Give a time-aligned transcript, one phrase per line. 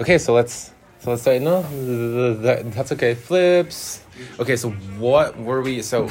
[0.00, 1.42] Okay, so let's so let's start.
[1.42, 1.62] No,
[2.40, 3.14] that, that's okay.
[3.14, 4.02] Flips.
[4.38, 5.82] Okay, so what were we?
[5.82, 6.10] So,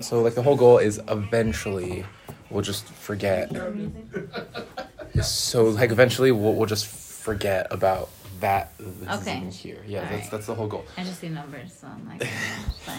[0.00, 2.04] so like the whole goal is eventually
[2.50, 3.50] we'll just forget.
[5.22, 8.08] So like eventually we'll we'll just forget about
[8.40, 8.72] that.
[9.10, 9.40] Okay.
[9.50, 9.82] here.
[9.86, 10.30] Yeah, All that's right.
[10.30, 10.84] that's the whole goal.
[10.96, 12.26] I just see numbers, so I'm like.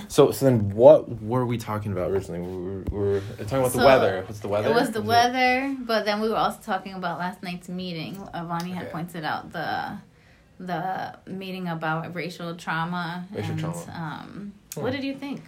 [0.10, 2.40] So so then what were we talking about originally?
[2.42, 4.24] We were, we were talking about the So, weather.
[4.28, 4.70] What's the weather?
[4.70, 8.16] It was the Was weather, but then we were also talking about last night's meeting.
[8.34, 9.98] Avani had pointed out the
[10.60, 13.92] the meeting about racial trauma Racial and trauma.
[13.94, 14.82] um Hmm.
[14.82, 15.42] what did you think?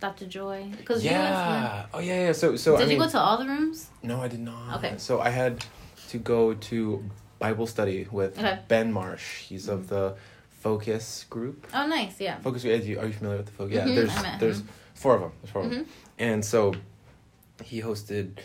[0.00, 0.26] Dr.
[0.26, 0.70] Joy?
[0.76, 1.86] Because Yeah.
[1.92, 2.32] Oh yeah, yeah.
[2.32, 3.88] So so did I you mean, go to all the rooms?
[4.02, 4.76] No, I did not.
[4.78, 4.94] Okay.
[4.98, 5.64] So I had
[6.10, 7.04] to go to
[7.38, 8.58] Bible study with Okay.
[8.68, 9.42] Ben Marsh.
[9.48, 10.14] He's of the
[10.60, 11.66] Focus group.
[11.74, 12.38] Oh, nice, yeah.
[12.40, 12.64] Focus.
[12.64, 13.74] Are you, are you familiar with the Focus?
[13.76, 13.86] Yeah.
[13.86, 14.68] Mhm, There's there's him.
[14.94, 15.32] four of them.
[15.42, 15.86] There's 4 of them.
[16.18, 16.74] And so
[17.64, 18.38] he hosted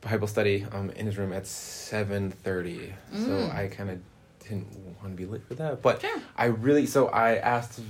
[0.00, 2.92] Bible study um, in his room at seven thirty.
[3.12, 3.54] So Mm.
[3.54, 3.98] I kind of
[4.42, 4.68] didn't
[5.00, 6.20] want to be late for that, but Sure.
[6.36, 7.80] I really so I asked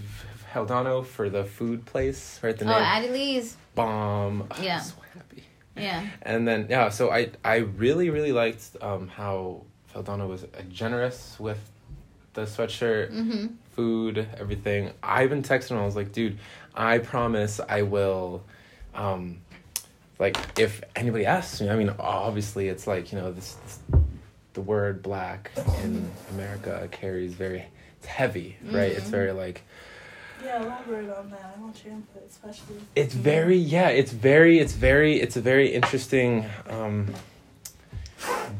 [0.52, 2.56] Haldano for the food place, right?
[2.56, 3.56] The Oh, name Addie Lee's.
[3.74, 4.46] bomb.
[4.50, 4.80] Oh, Yeah.
[4.80, 5.44] So happy.
[5.77, 6.06] Yeah.
[6.22, 9.62] And then yeah, so I I really really liked um, how
[9.94, 11.58] Feldano was uh, generous with
[12.34, 13.46] the sweatshirt, Mm-hmm.
[13.77, 14.90] food, everything.
[15.02, 15.78] I even texted him.
[15.78, 16.38] I was like, dude,
[16.74, 18.42] I promise I will.
[18.94, 19.38] Um,
[20.18, 23.78] like if anybody asks me, I mean, obviously it's like you know this, this
[24.55, 25.50] the word black
[25.83, 27.64] in America carries very
[27.98, 28.92] it's heavy, right?
[28.92, 29.11] It's Mhm.
[29.11, 29.62] very like
[30.45, 31.55] Yeah, elaborate on that.
[31.56, 32.77] I want your input, especially.
[32.97, 37.14] it's very yeah it's very it's very it's a very interesting um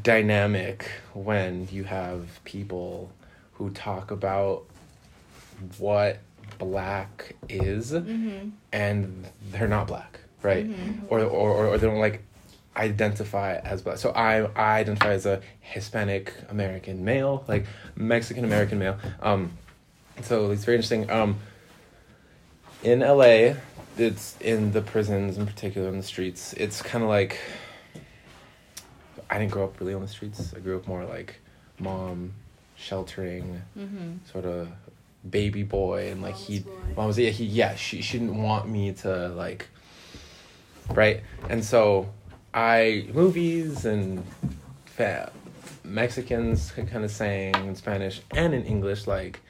[0.03, 3.11] dynamic when you have people
[3.55, 4.65] who talk about
[5.79, 6.19] what
[6.59, 8.49] black is Mm-hmm.
[8.73, 11.05] and they're not black right Mhm.
[11.09, 12.23] or, or or they don't like
[12.77, 18.79] identify as black so i i identify as a hispanic american male like mexican american
[18.79, 19.53] male um
[20.23, 21.39] so it's very interesting um
[22.83, 23.55] in LA,
[23.97, 26.53] it's in the prisons in particular in the streets.
[26.55, 27.39] It's kind of like
[29.31, 30.53] I didn't grow up really on the streets.
[30.57, 31.37] I grew up more like
[31.79, 32.33] mom
[32.75, 34.15] sheltering Mm-hmm.
[34.33, 34.69] sort of
[35.31, 36.65] baby boy and like he
[36.97, 39.69] mom was yeah he yeah she she didn't want me to like
[40.91, 42.09] right and so
[42.55, 44.25] I movies and
[45.85, 49.41] Mexicans kind of saying in Spanish and in English like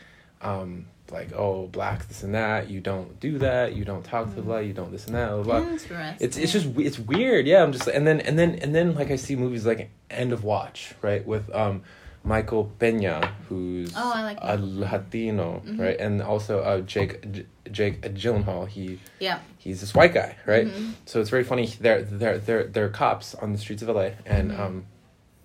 [0.40, 4.40] um like oh blacks this and that you don't do that you don't talk to
[4.40, 5.58] blah you don't this and that blah, blah.
[5.58, 6.16] Interesting.
[6.20, 7.62] It's it's just it's weird, yeah.
[7.62, 10.42] I'm just and then and then and then like I see movies like End of
[10.42, 11.82] Watch, right, with um
[12.24, 14.56] Michael Peña, who's Oh, like a.
[14.56, 15.78] Latino, Mhm.
[15.78, 18.68] right, and also uh, Jake J- Jake Gyllenhaal.
[18.68, 19.40] He Yeah.
[19.58, 20.66] he's this white guy, right?
[20.66, 20.92] Mhm.
[21.04, 21.66] So it's very funny.
[21.66, 24.60] They're they're they're they're cops on the streets of LA, and Mhm.
[24.60, 24.84] um,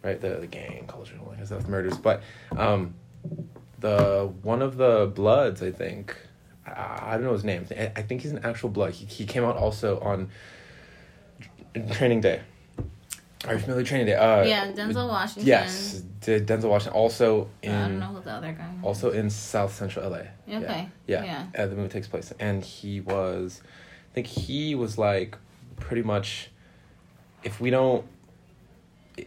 [0.04, 2.22] right the the gang culture, and all that stuff, murders, but
[2.56, 2.94] um,
[3.80, 6.16] the one of the Bloods, I think.
[6.66, 7.66] I I don't know his name.
[7.72, 8.94] I I think he's an actual blood.
[8.94, 10.30] He, he came out also on
[11.94, 12.42] Training Day.
[13.46, 14.16] Are you familiar with Training Day?
[14.16, 15.48] Uh, yeah, Denzel Washington.
[15.48, 17.72] Yes, did Denzel Washington also in?
[17.72, 20.22] I don't know who the other guy also in South Central LA.
[20.48, 20.60] Yeah.
[20.60, 20.90] Okay.
[21.06, 21.46] Yeah, Yeah.
[21.64, 23.62] Uh, the movie takes place, and he was,
[24.12, 25.38] I think he was like,
[25.80, 26.50] pretty much,
[27.44, 28.06] if we don't,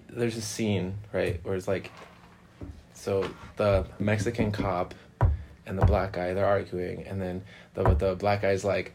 [0.08, 1.92] there's a scene right where it's like,
[2.94, 4.94] so the Mexican cop
[5.66, 7.42] and the black guy they're arguing, and then
[7.74, 8.92] the the black guy's like,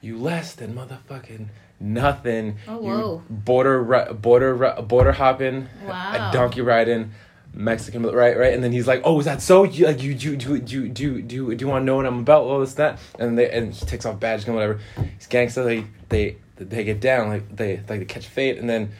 [0.00, 1.48] you less than motherfucking
[1.82, 2.56] nothing.
[2.68, 3.22] Oh, you whoa.
[3.28, 3.82] border
[4.14, 6.30] border border hopping, Wow.
[6.30, 7.10] a donkey riding.
[7.54, 9.64] Mexican, right, right, and then he's like, "Oh, is that so?
[9.64, 12.20] You like you do do do do do do you want to know what I'm
[12.20, 12.44] about?
[12.44, 14.80] All this that?" And they and he takes off badge and whatever.
[15.18, 15.62] He's gangster.
[15.62, 18.92] They they they get down like they like they catch fate and then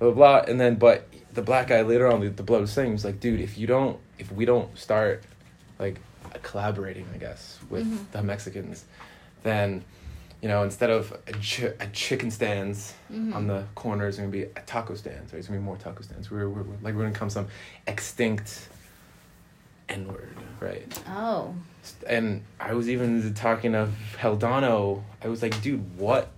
[0.00, 2.72] blah blah, blah and then but the black guy later on the, the blood was
[2.72, 5.22] saying he was like, "Dude, if you don't if we don't start
[5.78, 6.00] like
[6.42, 8.10] collaborating, I guess with Mhm.
[8.10, 8.86] the Mexicans,
[9.44, 9.84] then."
[10.42, 13.34] You know, instead of a, chi- a chicken stands Mhm.
[13.34, 15.32] on the corners, it's gonna be a taco stands.
[15.32, 16.30] Right, it's gonna be more taco stands.
[16.30, 17.48] We're, we're, we're like we're gonna come some
[17.86, 18.68] extinct
[19.90, 21.02] N word, right?
[21.08, 21.54] Oh.
[22.06, 25.02] And I was even talking of Heldano.
[25.22, 26.28] I was like, dude, what?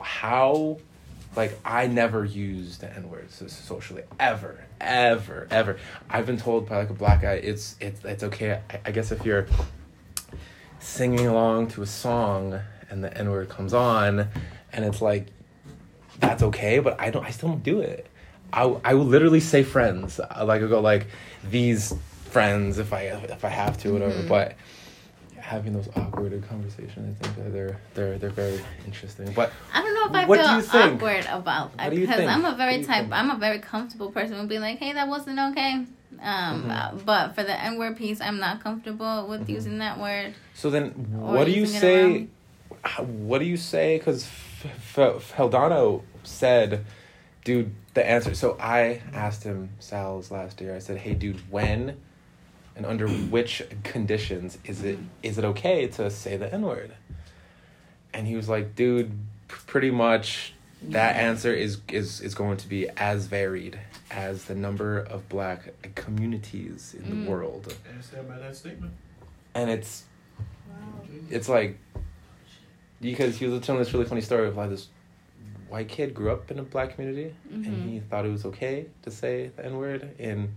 [0.00, 0.78] How?
[1.36, 5.78] Like I never used the N word so- socially ever, ever, ever.
[6.08, 8.60] I've been told by like a black guy, it's it's it's okay.
[8.70, 9.46] I, I guess if you're
[10.78, 14.28] singing along to a song and the N word comes on,
[14.72, 15.26] and it's like
[16.18, 17.24] that's okay, but I don't.
[17.24, 18.06] I still don't do it.
[18.52, 20.20] I I will literally say friends.
[20.20, 21.06] I like I go like
[21.50, 21.94] these
[22.30, 24.22] friends if I if I have to whatever.
[24.22, 24.28] Mhm.
[24.28, 24.54] But
[25.38, 29.32] having those awkward conversations, I think they're they're they're very interesting.
[29.32, 32.26] But I don't know if I feel awkward about What do you because?
[32.26, 33.02] I'm a very type.
[33.02, 33.12] think?
[33.12, 34.38] I'm a very comfortable person.
[34.38, 35.84] Would be like, hey, that wasn't okay.
[36.22, 36.70] Um, Mhm.
[36.70, 39.48] uh, but for the N word piece, I'm not comfortable with Mhm.
[39.48, 40.34] using that word.
[40.54, 40.90] So then,
[41.20, 42.28] what do you say?
[42.84, 43.98] Around- how- What do you say?
[43.98, 46.84] Because F- F- Feldano said,
[47.44, 50.74] "Dude, the answer." So I asked him Sal's last year.
[50.74, 51.96] I said, "Hey, dude, when
[52.76, 56.92] and under which conditions is it is it okay to say the N word?"
[58.12, 59.10] And he was like, "Dude,
[59.48, 60.52] p- pretty much
[60.82, 63.78] that answer is is is going to be as varied
[64.10, 67.24] as the number of black communities in Mm.
[67.24, 68.92] the world." As said by that statement.
[69.54, 70.04] And it's
[70.68, 70.74] Wow.
[71.30, 71.78] it's like
[73.12, 74.88] because he was telling this really funny story of how this
[75.68, 77.88] white kid grew up in a black community and Mhm.
[77.90, 80.54] he thought it was okay to say the N word in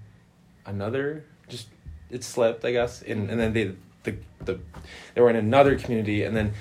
[0.66, 1.68] another just
[2.10, 4.16] it slipped I guess and and then they the
[4.46, 4.60] the
[5.14, 6.54] they were in another community and then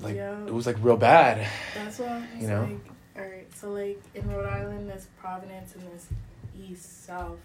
[0.00, 1.46] like yeah, it was like real bad.
[1.74, 2.62] that's what was you know?
[2.62, 2.92] like.
[3.16, 6.06] All right, so like in Rhode Island, there's Providence and there's
[6.56, 7.40] East, South,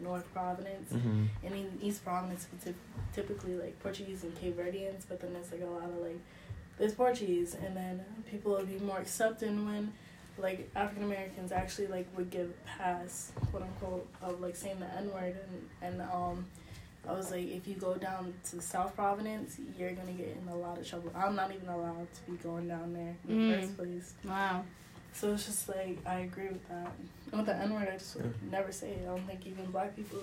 [0.00, 0.90] North Providence.
[0.90, 1.24] Mm-hmm.
[1.44, 2.46] And in East Providence,
[3.12, 6.18] typically like Portuguese and Cape Verdeans, but then there's like a lot of like
[6.82, 9.92] there's Portuguese, and then people would be more accepting when
[10.36, 15.12] like African Americans actually like would give pass, quote unquote, of like saying the N
[15.14, 15.36] word,
[15.80, 16.44] and and um.
[17.08, 20.54] I was like, if you go down to South Providence, you're gonna get in a
[20.56, 21.10] lot of trouble.
[21.16, 23.60] I'm not even allowed to be going down there in the Mm.
[23.60, 24.14] first place.
[24.24, 24.64] Wow.
[25.12, 26.92] So it's just like I agree with that.
[27.32, 28.50] And with the N word, I just would Yeah.
[28.52, 29.02] never say it.
[29.02, 30.20] I don't think even black people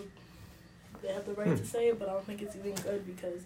[1.02, 1.56] they have the right Hmm.
[1.58, 3.42] to say it, but I don't think it's even good because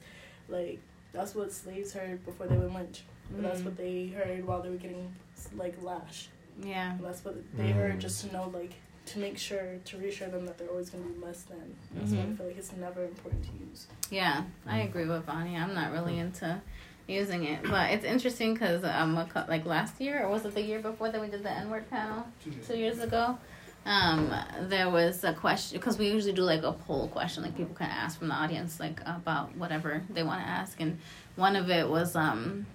[0.47, 0.79] like
[1.13, 3.03] that's what slaves heard before they were lynched.
[3.31, 3.65] That's Mm.
[3.65, 5.13] what they heard while they were getting
[5.55, 6.29] like lashed.
[6.61, 6.91] Yeah.
[6.93, 7.99] And that's what they heard Mm.
[7.99, 8.73] just to know like
[9.05, 11.75] to make sure to reassure them that they're always gonna be less than.
[11.93, 13.87] That's why I feel like it's never important to use.
[14.09, 14.85] Yeah, I Mm.
[14.85, 15.57] agree with Bonnie.
[15.57, 16.61] I'm not really into
[17.07, 20.61] using it, but it's interesting because um, a like last year or was it the
[20.61, 22.25] year before that we did the N word panel
[22.65, 23.37] two years ago?
[23.85, 27.75] Um, there was a question because we usually do like a poll question, like people
[27.75, 30.99] can ask from the audience like about whatever they want to ask, and
[31.35, 32.65] one of it was um,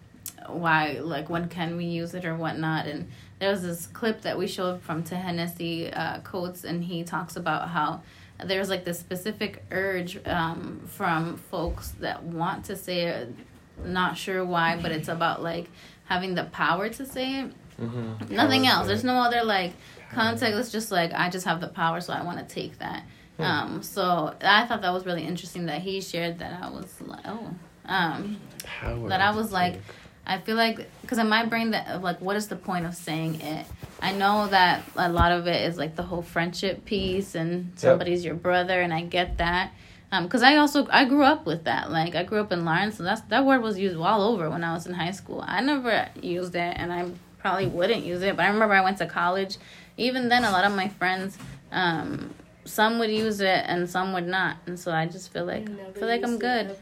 [0.47, 3.09] why like when can we use it or whatnot, and
[3.39, 7.69] there was this clip that we showed from Ta-Nehisi uh, Coates, and he talks about
[7.71, 8.03] how
[8.45, 13.35] there's like this specific urge um, from folks that want to say it,
[13.83, 15.71] not sure why, but it's about like
[16.05, 17.53] having the power to say it.
[17.81, 18.35] Mm-hmm.
[18.35, 18.89] Nothing else.
[18.89, 19.73] There's no other like
[20.13, 20.59] context.
[20.59, 23.05] It's just like I just have the power, so I want to take that.
[23.37, 23.43] Hmm.
[23.43, 26.63] Um, so I thought that was really interesting that he shared that.
[26.63, 27.55] I was like, oh,
[27.87, 29.83] um, Power that I was like, take.
[30.27, 33.41] I feel like because in my brain that like what is the point of saying
[33.41, 33.67] it?
[34.03, 38.25] I know that a lot of it is like the whole friendship piece and somebody's
[38.25, 39.73] your brother, and I get that.
[40.11, 41.91] Um, because I also I grew up with that.
[41.91, 44.65] Like I grew up in Lawrence, so that's that word was used all over when
[44.65, 45.43] I was in high school.
[45.47, 48.37] I never used it, and I probably wouldn't use it.
[48.37, 49.57] But I remember I went to college.
[49.99, 51.37] Even then, a lot of my friends,
[51.73, 52.33] um,
[52.65, 55.75] some would use it and some would not, and so I just feel like You
[55.75, 56.67] never feel like I'm good.
[56.67, 56.77] ever?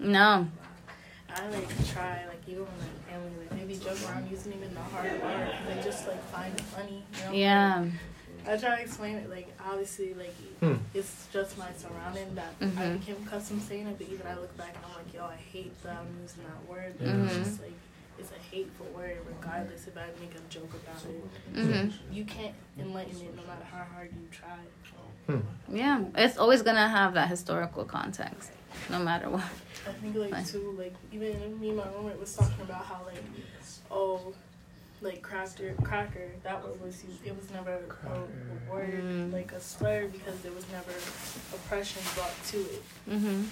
[0.00, 0.48] No,
[1.30, 4.80] I like try like even with my family like maybe joke around using even the
[4.80, 7.04] hard R because I just like find it funny.
[7.12, 7.36] You know?
[7.36, 7.84] yeah,
[8.46, 10.74] I try to explain it like obviously like Hmm.
[10.94, 13.00] it's just my surrounding that I Mhm.
[13.00, 15.80] became accustomed saying it, but even I look back and I'm like, yo, I hate
[15.84, 16.94] that I'm using that word.
[16.98, 17.26] But Mhm.
[17.28, 17.72] It's just like
[18.18, 21.54] it's a hateful word regardless if I make a joke about it.
[21.54, 21.92] Mhm.
[22.12, 24.58] You can't enlighten it no matter how hard you try.
[25.68, 26.04] yeah.
[26.14, 28.52] It's always gonna have that historical context,
[28.90, 29.42] no matter what.
[29.88, 30.44] I think like Fine.
[30.44, 33.22] too, like even me and my roommate was talking about how like,
[33.90, 34.34] oh,
[35.06, 36.28] like cracker, cracker.
[36.42, 37.24] That word was used.
[37.24, 39.32] It was never a, a word Mm.
[39.32, 40.90] like a slur because there was never
[41.54, 42.82] oppression brought to it.
[43.08, 43.44] hmm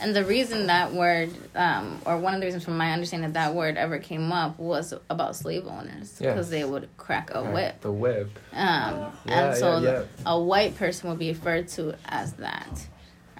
[0.00, 3.38] And the reason that word, um, or one of the reasons from my understanding that
[3.50, 6.32] that word ever came up was about slave owners Yes.
[6.34, 7.80] because they would crack a Right, whip.
[7.82, 8.30] The whip.
[8.52, 12.86] Um, Yeah, and so yeah, a white person would be referred to as that.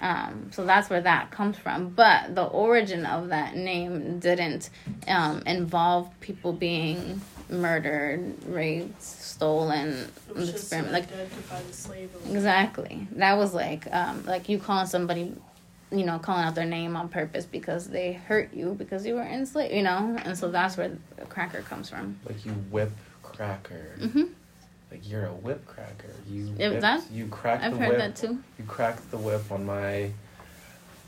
[0.03, 1.89] Um, so that's where that comes from.
[1.89, 4.69] But the origin of that name didn't
[5.07, 10.91] um, involve people being murdered, raped, stolen, It was just experiment.
[10.93, 12.09] Like identify slave.
[12.29, 15.33] exactly, that was like um, like you calling somebody,
[15.91, 19.23] you know, calling out their name on purpose because they hurt you because you were
[19.23, 22.19] enslaved, you know, and so that's where the cracker comes from.
[22.25, 22.91] Like you whip
[23.21, 23.95] cracker.
[24.01, 24.23] hmm
[24.93, 26.13] Like you're a whip cracker.
[26.29, 27.73] You whipped- that- you cracked the whip.
[27.73, 27.97] I've the heard whip.
[27.97, 28.43] that too.
[28.59, 30.11] You cracked the whip on my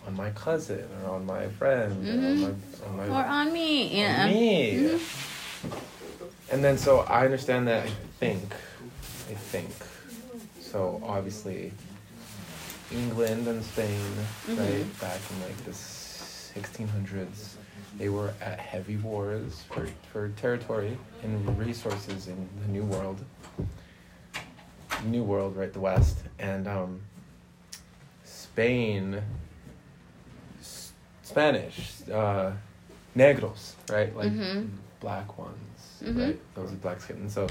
[0.08, 2.48] on my cousin or on my friend or on my
[2.88, 4.24] on my Or on me, yeah.
[4.24, 4.74] on me.
[4.75, 5.00] Mhm.
[6.51, 7.89] And then so I understand that I
[8.20, 8.54] think
[9.30, 9.70] I think
[10.62, 11.72] so obviously
[12.92, 14.00] England and Spain,
[14.48, 14.60] Mhm.
[14.60, 17.58] right, back in like the sixteen hundreds,
[18.00, 23.24] they were at heavy wars for, for territory and resources in the new world.
[25.03, 26.17] New world, right, the West.
[26.39, 27.01] And um
[28.23, 29.21] Spain,
[30.59, 32.51] S- Spanish, uh,
[33.15, 34.15] negros, right?
[34.15, 34.69] Like Mhm.
[34.99, 36.19] black ones, Mhm.
[36.27, 36.55] right?
[36.55, 37.17] Those with black skin.
[37.17, 37.47] And so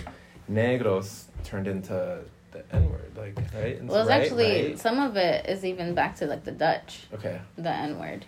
[0.50, 2.20] negros turned into
[2.52, 3.78] the N word, like, right?
[3.78, 4.78] And Well, it's right, actually right?
[4.78, 7.40] some of it is even back to like the Dutch, Okay.
[7.56, 8.24] the N word.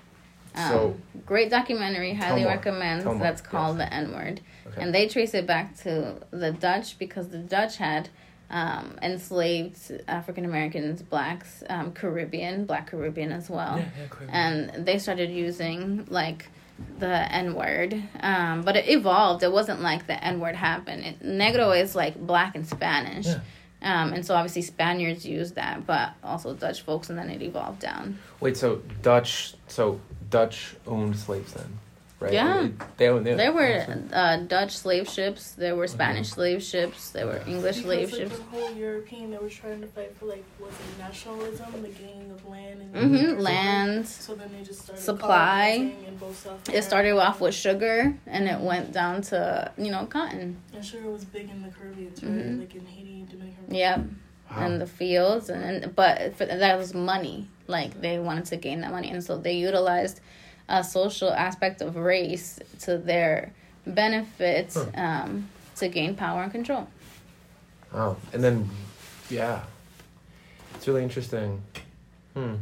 [0.54, 0.96] Um, So-
[1.26, 3.02] great documentary, highly recommend.
[3.20, 3.50] That's yes.
[3.50, 4.82] called the N word, Okay.
[4.82, 8.08] and they trace it back to the Dutch because the Dutch had
[8.50, 13.79] um, enslaved African Americans, blacks, um, Caribbean, Black Caribbean as well.
[13.79, 14.33] yeah, yeah, clearly.
[14.33, 16.49] and they started using like
[16.99, 19.43] the N word, um, but it evolved.
[19.43, 21.05] It wasn't like the N word happened.
[21.05, 23.41] It, Negro is like black in Spanish, Yeah.
[23.83, 27.81] um, and so obviously Spaniards used that, but also Dutch folks, and then it evolved
[27.81, 28.19] down.
[28.41, 31.79] Wait, so Dutch, so Dutch owned slaves then,
[32.20, 32.32] right?
[32.32, 32.64] Yeah.
[32.64, 33.26] It- they owned.
[33.26, 37.82] They, There were uh, Dutch slave ships, there were Spanish slave ships, there were English
[37.82, 38.38] slave Because, like, ships.
[38.38, 42.30] the whole European that was trying to fight for like was it nationalism, the gaining
[42.30, 43.14] of land and mm-hmm.
[43.16, 43.42] territory.
[43.42, 44.06] Land.
[44.08, 45.92] So then they just started Supply.
[46.16, 50.56] colonizing both It started off with sugar, and it went down to you know cotton.
[50.75, 52.23] And sugar was big in the Caribbean, right?
[52.23, 52.61] Mhm.
[52.61, 53.75] Like in Haiti, Dominican.
[53.75, 54.00] Yep.
[54.49, 54.58] Wow.
[54.58, 58.80] and the fields and, and but for, that was money like they wanted to gain
[58.82, 60.20] that money and so they utilized
[60.68, 63.52] a social aspect of race to their
[63.87, 64.87] benefit Huh.
[64.96, 66.88] um, to gain power and control
[67.94, 68.16] Wow.
[68.32, 68.68] And then,
[69.30, 69.62] yeah,
[70.75, 71.62] it's really interesting.
[72.35, 72.56] Hmm.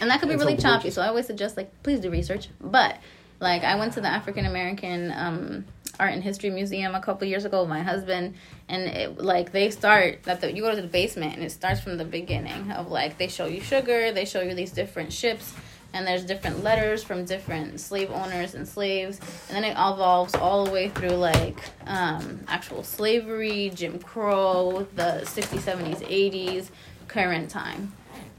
[0.00, 2.48] and that could be And really choppy so i always suggest like please do research
[2.60, 2.96] but
[3.40, 5.64] like i went to the african american um,
[6.00, 8.34] art and history museum a couple years ago with my husband
[8.68, 11.80] and it like they start that the, you go to the basement and it starts
[11.80, 15.54] from the beginning of like they show you sugar they show you these different ships
[15.94, 20.64] and there's different letters from different slave owners and slaves and then it evolves all
[20.64, 26.68] the way through like um, actual slavery jim crow the 60s 70s 80s
[27.08, 27.92] current time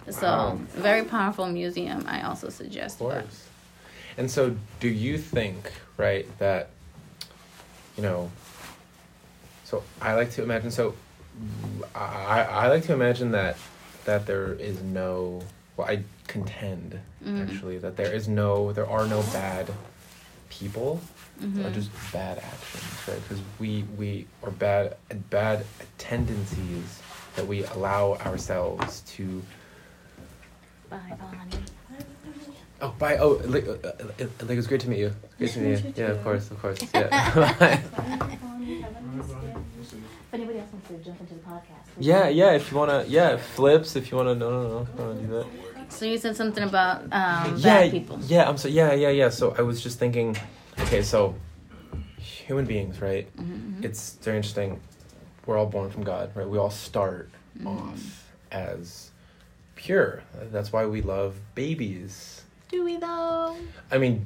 [0.10, 0.60] so Wow.
[0.70, 3.22] very powerful museum i also suggest Of that.
[3.24, 3.48] course.
[4.16, 6.70] And so, do you think, right, that,
[7.98, 8.30] you know,
[9.64, 10.94] so I like to imagine, so
[11.96, 13.58] I, I like to imagine that,
[14.06, 15.42] that there is no,
[15.78, 17.50] well, I contend, Mhm.
[17.50, 19.70] actually, that there is no, there are no bad
[20.50, 21.02] people,
[21.42, 21.74] or Mhm.
[21.74, 23.22] just bad actions, right?
[23.24, 24.96] Because we, we, or bad,
[25.30, 25.66] bad
[25.98, 27.00] tendencies
[27.36, 29.44] that we allow ourselves to
[30.90, 31.64] Bye, Bonnie.
[32.82, 33.18] Oh, bye.
[33.18, 35.16] Oh, like, uh, uh, uh, like it was great to meet you.
[35.40, 35.94] Great to meet you.
[35.96, 36.80] Yeah, of course, of course.
[36.94, 37.80] Yeah.
[39.14, 41.86] If anybody else wants to jump into the podcast.
[42.00, 42.52] yeah, yeah.
[42.54, 43.96] If you wanna, yeah, flips.
[43.96, 45.46] If you wanna, no, no, no, if you wanna do that.
[45.90, 48.20] So you said something about um, yeah, bad people.
[48.24, 48.48] yeah.
[48.50, 49.30] I'm so yeah, yeah, yeah.
[49.30, 50.36] So I was just thinking.
[50.80, 51.36] Okay, so
[52.18, 53.28] human beings, right?
[53.38, 53.84] Mhm.
[53.86, 54.80] It's very interesting.
[55.46, 56.48] We're all born from God, right?
[56.48, 57.68] We all start Mhm.
[57.68, 59.12] off as
[59.76, 60.24] pure.
[60.52, 62.42] That's why we love babies.
[62.70, 63.56] Do we though?
[63.92, 64.26] I mean,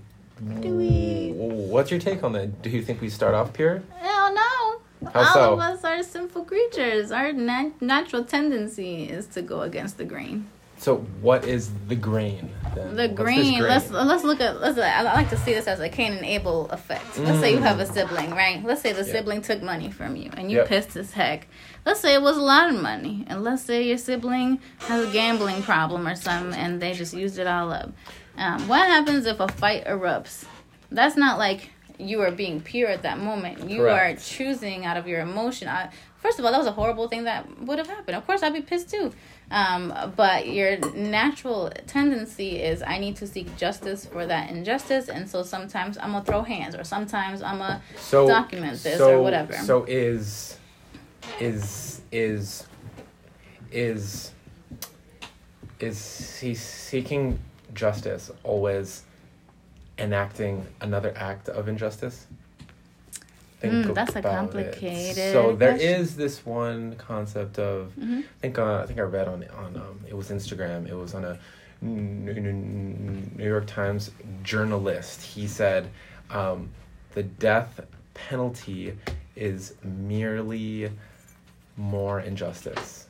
[0.61, 1.33] Do we?
[1.35, 2.61] what's your take on that?
[2.61, 3.81] Do you think we start off pure?
[3.99, 5.09] Hell no.
[5.11, 5.53] How All so?
[5.53, 7.11] of us are sinful creatures.
[7.11, 10.47] Our nat- natural tendency is to go against the grain.
[10.79, 12.95] So what is the grain then?
[12.95, 13.61] The this grain.
[13.61, 14.61] Let's let's look at.
[14.61, 14.77] Let's.
[14.77, 17.17] I like to see this as a Cain and Abel effect.
[17.17, 18.63] Let's say you have a sibling, right?
[18.63, 19.11] Let's say the Yeah.
[19.13, 20.67] sibling took money from you, and you Yep.
[20.67, 21.47] pissed as heck.
[21.85, 25.11] Let's say it was a lot of money, and let's say your sibling has a
[25.11, 27.91] gambling problem or something, and they just used it all up.
[28.37, 30.45] Um, what happens if a fight erupts?
[30.91, 33.67] That's not like you are being pure at that moment.
[33.67, 34.19] You Correct.
[34.19, 35.67] are choosing out of your emotion.
[35.67, 38.15] I, first of all, that was a horrible thing that would have happened.
[38.15, 39.11] Of course, I'd be pissed too.
[39.49, 45.29] Um, but your natural tendency is I need to seek justice for that injustice, and
[45.29, 49.21] so sometimes I'm gonna throw hands, or sometimes I'm gonna so document this so, or
[49.21, 49.53] whatever.
[49.53, 50.57] So is
[51.39, 52.67] is is
[53.71, 54.31] is
[55.79, 57.39] is he seeking
[57.73, 59.03] justice always
[59.97, 62.27] enacting another act of injustice?
[63.63, 64.37] Mm, that's a about it.
[64.37, 65.95] complicated So there question.
[66.01, 68.19] is this one concept of Mhm.
[68.19, 70.87] I think uh, I think I read on on um, it was Instagram.
[70.87, 71.39] It was on a
[71.81, 72.33] New
[73.35, 74.11] New York Times
[74.43, 75.21] journalist.
[75.21, 75.89] He said
[76.29, 76.69] um,
[77.13, 77.79] the death
[78.13, 78.93] penalty
[79.35, 80.91] is merely
[81.77, 83.06] more injustice.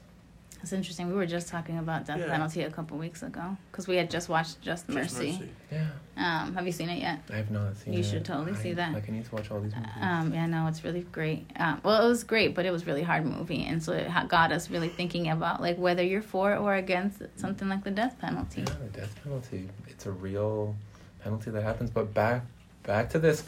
[0.68, 1.08] It's interesting.
[1.08, 2.28] We were just talking about death Yeah.
[2.28, 5.50] penalty a couple weeks ago because we had just watched Just Just Mercy.
[5.72, 7.22] Yeah, Um, have you seen it yet?
[7.32, 7.94] I have not seen.
[7.94, 8.06] You it.
[8.06, 8.94] should totally I, see that.
[8.94, 9.92] Like I need to watch all these movies.
[10.02, 11.50] Um, yeah, no, it's really great.
[11.56, 14.52] Um, well, it was great, but it was really hard movie, and so it got
[14.52, 18.66] us really thinking about like whether you're for or against something like the death penalty.
[18.68, 19.70] Yeah, the death penalty.
[19.88, 20.76] It's a real
[21.24, 21.92] penalty that happens.
[21.92, 22.44] But back
[22.84, 23.46] back to this,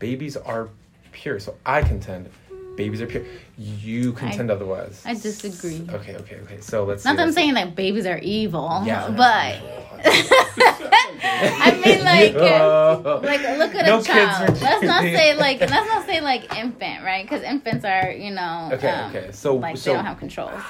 [0.00, 0.68] babies are
[1.12, 1.38] pure.
[1.38, 2.28] So I contend
[2.76, 3.24] babies are pure.
[3.58, 5.02] You contend otherwise.
[5.04, 5.82] I disagree.
[5.90, 6.60] Okay, okay, okay.
[6.60, 7.04] So let's.
[7.04, 9.08] Not see, that I'm saying that babies are evil, Yeah.
[9.08, 9.60] but
[11.28, 13.20] I mean, like, Oh.
[13.22, 14.60] like look at No a child.
[14.60, 17.24] Let's not say like let's not say like infant, right?
[17.24, 19.30] Because infants are, you know, Okay, um, okay.
[19.32, 20.60] So, like so they don't have controls.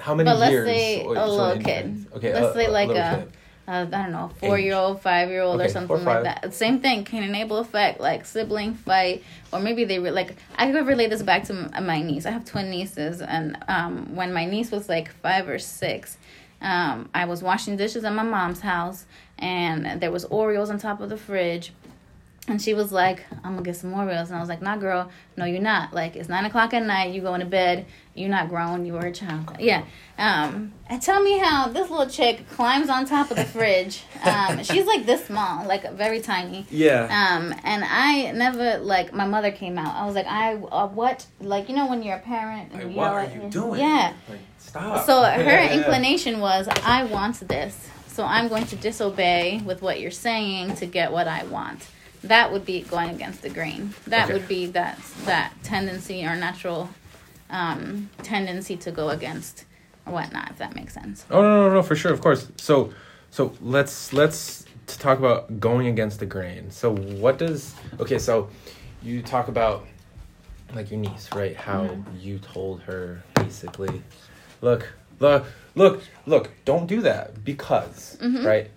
[0.00, 2.06] how many But let's say a little kid.
[2.16, 3.32] Okay, Let's a, say a like a- kid.
[3.66, 6.52] Uh, I don't know, four year old, five year old, or something four, like that.
[6.52, 10.36] Same thing can enable effect like sibling fight, or maybe they re- like.
[10.56, 12.26] I could relate this back to my niece.
[12.26, 16.18] I have twin nieces, and um, when my niece was like five or six,
[16.60, 19.06] um, I was washing dishes at my mom's house,
[19.38, 21.72] and there was Oreos on top of the fridge.
[22.46, 24.26] And she was like, I'm gonna get some Oreos.
[24.26, 25.94] And I was like, nah, girl, no, you're not.
[25.94, 29.06] Like, it's nine o'clock at night, you going to bed, you're not grown, you are
[29.06, 29.56] a child.
[29.58, 29.84] Yeah.
[30.18, 34.02] Um, and tell me how this little chick climbs on top of the fridge.
[34.22, 36.66] Um, she's like this small, like very tiny.
[36.70, 37.04] Yeah.
[37.04, 39.94] Um, and I never, like, my mother came out.
[39.94, 41.26] I was like, I, uh, what?
[41.40, 43.80] Like, you know, when you're a parent and Like, you what are you doing?
[43.80, 44.12] Yeah.
[44.28, 45.06] Like, stop.
[45.06, 45.72] So her Yeah.
[45.78, 47.88] inclination was, I want this.
[48.08, 51.88] So I'm going to disobey with what you're saying to get what I want.
[52.24, 53.92] That would be going against the grain.
[54.06, 54.32] That Okay.
[54.34, 56.88] would be that that tendency or natural
[57.50, 59.64] um, tendency to go against
[60.04, 60.50] whatnot.
[60.50, 61.24] If that makes sense.
[61.30, 62.48] Oh no, no, no, for sure, of course.
[62.56, 62.92] So,
[63.30, 66.70] so let's let's to talk about going against the grain.
[66.70, 68.18] So, what does okay?
[68.18, 68.48] So,
[69.02, 69.86] you talk about
[70.74, 71.54] like your niece, right?
[71.56, 72.22] How Mhm.
[72.22, 74.02] you told her basically,
[74.62, 74.88] look,
[75.20, 78.44] look, look, look, don't do that because, Mhm.
[78.44, 78.70] right?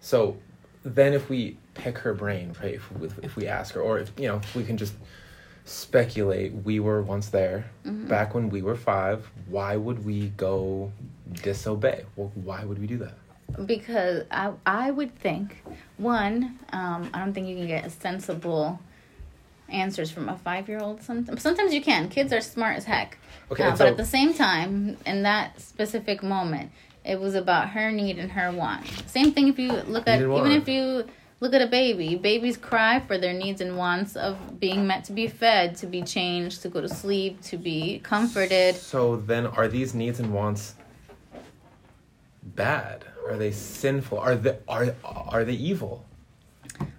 [0.00, 0.36] So,
[0.84, 2.74] then if we pick her brain, right?
[2.74, 4.94] If, if, if we ask her, or if you know, if we can just
[5.64, 8.08] speculate, we were once there Mhm.
[8.08, 10.92] back when we were five, why would we go
[11.42, 12.04] disobey?
[12.16, 13.14] Well, why would we do that?
[13.66, 15.64] because I I would think
[15.96, 18.78] one um, I don't think you can get sensible
[19.68, 21.02] answers from a five year old.
[21.02, 22.08] Sometimes sometimes you can.
[22.08, 23.18] Kids are smart as heck.
[23.50, 26.70] Okay, Uh, and but at the same time, in that specific moment,
[27.04, 28.86] it was about her need and her want.
[29.08, 31.04] Same thing if you look at even if you
[31.40, 32.14] look at a baby.
[32.14, 36.02] Babies cry for their needs and wants of being meant to be fed, to be
[36.02, 38.76] changed, to go to sleep, to be comforted.
[38.76, 40.74] So then, are these needs and wants
[42.42, 43.04] bad?
[43.26, 44.18] Are they sinful?
[44.18, 46.06] Are they are are they evil?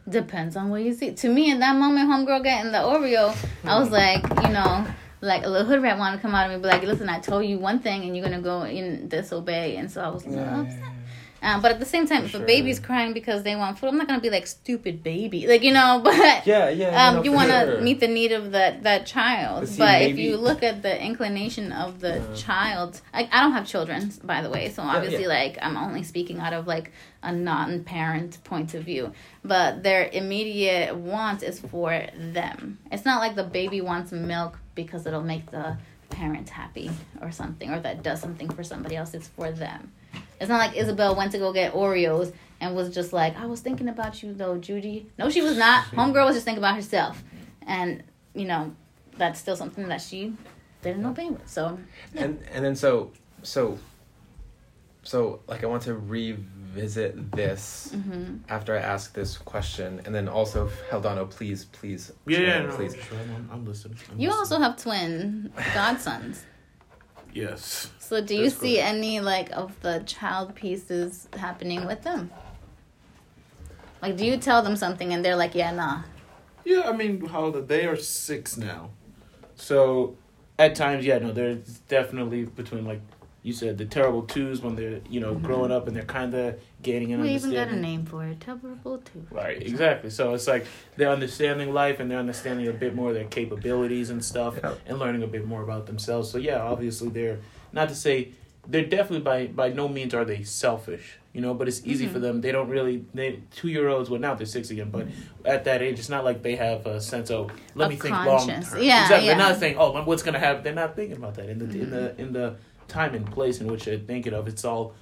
[0.10, 1.13] Depends on what you see.
[1.13, 3.93] To me, in that moment, homegirl getting the Oreo, I was hmm.
[3.93, 4.86] like, you know,
[5.21, 7.19] like a little hood rat wanted to come out of me, be like, listen, I
[7.19, 10.45] told you one thing, and you're gonna go and disobey, and so I was like,
[10.45, 10.80] upset.
[10.84, 11.01] Oh,
[11.43, 12.43] Um, but at the same time, if sure.
[12.43, 15.63] a baby's crying because they want food, I'm not gonna be like stupid baby, like
[15.63, 16.01] you know.
[16.04, 17.08] But Yeah, yeah.
[17.08, 17.82] um, no, you want to sure.
[17.82, 19.62] meet the need of that that child.
[19.62, 22.36] But see, but if you look at the inclination of the Yeah.
[22.36, 25.27] child, I, I don't have children, by the way, so obviously, yeah.
[25.30, 26.91] like I'm only speaking out of like
[27.23, 29.12] a non-parent point of view.
[29.43, 32.80] But their immediate want is for them.
[32.91, 35.77] It's not like the baby wants milk because it'll make the
[36.10, 39.13] parent happy or something, or that does something for somebody else.
[39.13, 39.91] It's for them.
[40.41, 43.62] It's not like Isabel went to go get Oreos and was just like, I was
[43.62, 45.08] thinking about you though, Judy.
[45.17, 45.86] No, she was not.
[45.86, 47.23] Homegirl was just thinking about herself.
[47.65, 48.75] And, you know,
[49.17, 50.34] that's still something that she
[50.82, 51.47] didn't obey with.
[51.47, 51.77] So,
[52.15, 53.12] and and then so
[53.43, 53.77] so
[55.04, 60.27] so like I want to revisit this hmm after I ask this question, and then
[60.27, 62.95] also Heldano, please, please, Yeah, yeah, no, please.
[62.95, 63.97] sure, I'm, I'm listening.
[64.12, 64.39] I'm you listening.
[64.39, 66.43] also have twin godsons.
[67.34, 67.89] Yes.
[68.00, 68.89] So, do you That's see correct.
[68.89, 72.32] any, like, of the child pieces happening with them?
[74.02, 76.04] Like, do you tell them something and they're like, yeah, nah.
[76.65, 77.86] Yeah, I mean, how old are they?
[77.86, 78.91] are six now,
[79.56, 80.15] so
[80.60, 83.02] at times, yeah, no, there's definitely between like
[83.43, 85.45] you said the terrible twos when they're you know mm-hmm.
[85.45, 88.39] growing up and they're kind of gaining an We even got a name for it.
[88.39, 89.25] Terrible too.
[89.32, 90.10] Right, exactly.
[90.10, 94.10] So it's like they're understanding life and they're understanding a bit more of their capabilities
[94.10, 94.75] and stuff Yeah.
[94.86, 96.30] and learning a bit more about themselves.
[96.30, 97.39] So yeah, obviously they're
[97.73, 98.30] not to say
[98.67, 102.10] they're definitely by by no means are they selfish, you know, but it's easy Mhm.
[102.10, 102.23] for mm-hmm.
[102.23, 102.41] them.
[102.41, 105.47] They don't really they two year olds well now they're six again, but mm-hmm.
[105.47, 108.15] at that age it's not like they have a sense of let Of me think
[108.15, 108.62] long term.
[108.62, 108.86] Yeah, exactly.
[108.86, 109.06] yeah.
[109.19, 111.49] They're not saying, Oh, what's gonna happen they're not thinking about that.
[111.49, 112.56] In the in the in the
[112.91, 114.93] time and place in which they're thinking of it's all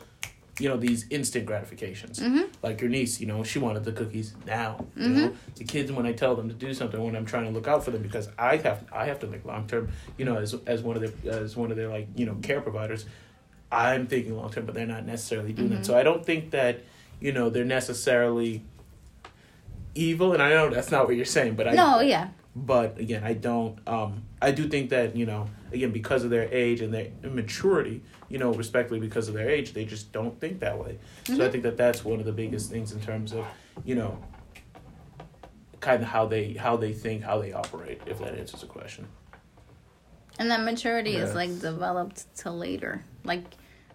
[0.62, 4.34] you know, these instant gratifications hmm like your niece, you know, she wanted the cookies
[4.46, 4.84] now.
[4.98, 5.16] You Mhm.
[5.16, 7.70] know, the kids when I tell them to do something, when I'm trying to look
[7.70, 9.88] out for them, because I have I have to think long term.
[10.18, 12.60] You know, as as one of their as one of their like you know care
[12.60, 13.06] providers,
[13.72, 15.76] I'm thinking long term, but they're not necessarily doing Mhm.
[15.78, 15.86] that.
[15.86, 16.82] So I don't think that
[17.22, 18.62] you know they're necessarily
[19.96, 22.28] evil, and I know that's not what you're saying, but I No, yeah.
[22.56, 26.48] but again i don't um i do think that you know again because of their
[26.52, 30.60] age and their immaturity you know respectfully because of their age they just don't think
[30.60, 31.52] that way so i Mhm.
[31.52, 33.46] think that that's one of the biggest things in terms of
[33.86, 34.18] you know
[35.80, 39.08] kind of how they how they think how they operate if that answers the question
[40.40, 43.04] And that maturity is like developed till later.
[43.26, 43.44] Like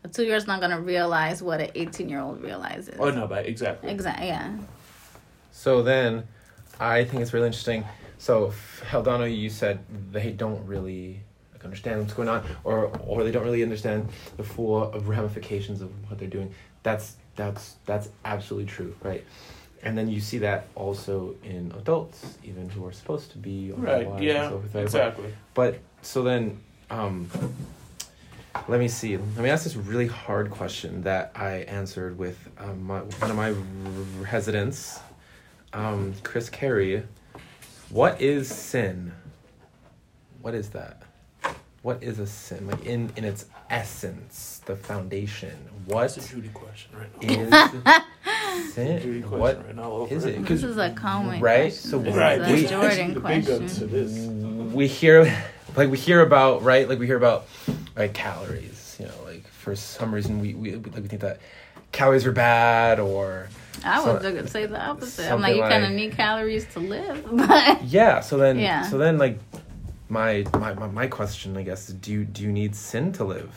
[0.05, 2.97] a two year old's not gonna realize what an eighteen year old realizes.
[2.99, 3.91] Oh no, but exactly.
[3.91, 4.27] Exactly.
[4.27, 4.59] Yeah.
[5.53, 6.25] So then,
[6.79, 7.85] I think it's really interesting.
[8.19, 8.53] So,
[8.91, 9.81] Haldano, you said
[10.13, 11.21] they don't really
[11.53, 15.91] like, understand what's going on, or or they don't really understand the full ramifications of
[16.09, 16.55] what they're doing.
[16.83, 19.25] That's that's that's absolutely true, right?
[19.83, 24.09] And then you see that also in adults, even who are supposed to be Right.
[24.23, 24.49] Yeah.
[24.49, 24.83] so forth, right?
[24.85, 25.35] Exactly.
[25.53, 26.59] But so then,
[26.91, 27.29] um,
[28.67, 29.19] let me see.
[29.19, 33.37] Let me ask this really hard question that I answered with um, my, one of
[33.37, 33.55] my r-
[34.23, 35.01] residents,
[35.75, 37.03] um, Chris Carey.
[37.95, 39.13] What is sin?
[40.43, 41.03] What is that?
[41.83, 42.67] What is a sin?
[42.67, 45.57] Like in in its essence, the foundation.
[45.87, 47.95] What That's a Judy question right now.
[48.67, 49.01] is sin?
[49.01, 50.09] Judy question What right now.
[50.11, 50.45] is it?
[50.45, 51.91] This is a common Right, question.
[51.91, 52.41] so This Right.
[52.41, 53.91] is a we- Jordan the big guns question.
[53.93, 54.75] this.
[54.75, 55.45] we hear
[55.77, 57.47] like we hear about right like we hear about
[57.97, 61.39] like calories you know like for some reason we we like we think that
[61.93, 63.49] calories are bad or
[63.85, 65.31] I So- would look- say the opposite.
[65.31, 68.83] I'm like, you kind of like- need calories to live, but yeah so then Yeah.
[68.83, 69.39] so then like
[70.09, 73.25] my, my my my question i guess is do you do you need sin to
[73.25, 73.53] live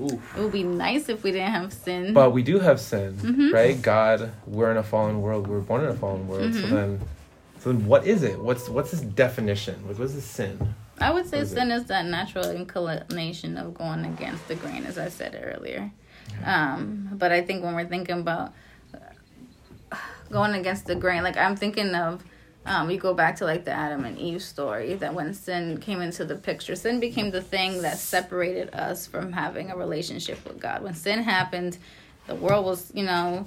[0.00, 0.20] Ooh.
[0.36, 2.14] it would be nice if we didn't have sin.
[2.14, 3.52] but we do have sin Mhm.
[3.52, 6.70] right god we're in a fallen world We're born in a fallen world so Mhm.
[6.70, 7.00] then
[7.60, 10.58] so then what is it what's what's this definition like what's this sin
[10.98, 11.56] I would say What is it?
[11.56, 15.90] sin is that natural inclination of going against the grain, as I said earlier.
[16.44, 18.52] Um, but I think when we're thinking about
[20.32, 22.24] going against the grain, like I'm thinking of,
[22.64, 26.00] um, we go back to like the Adam and Eve story that when sin came
[26.00, 30.60] into the picture, sin became the thing that separated us from having a relationship with
[30.60, 30.82] God.
[30.82, 31.78] When sin happened,
[32.26, 33.46] the world was, you know,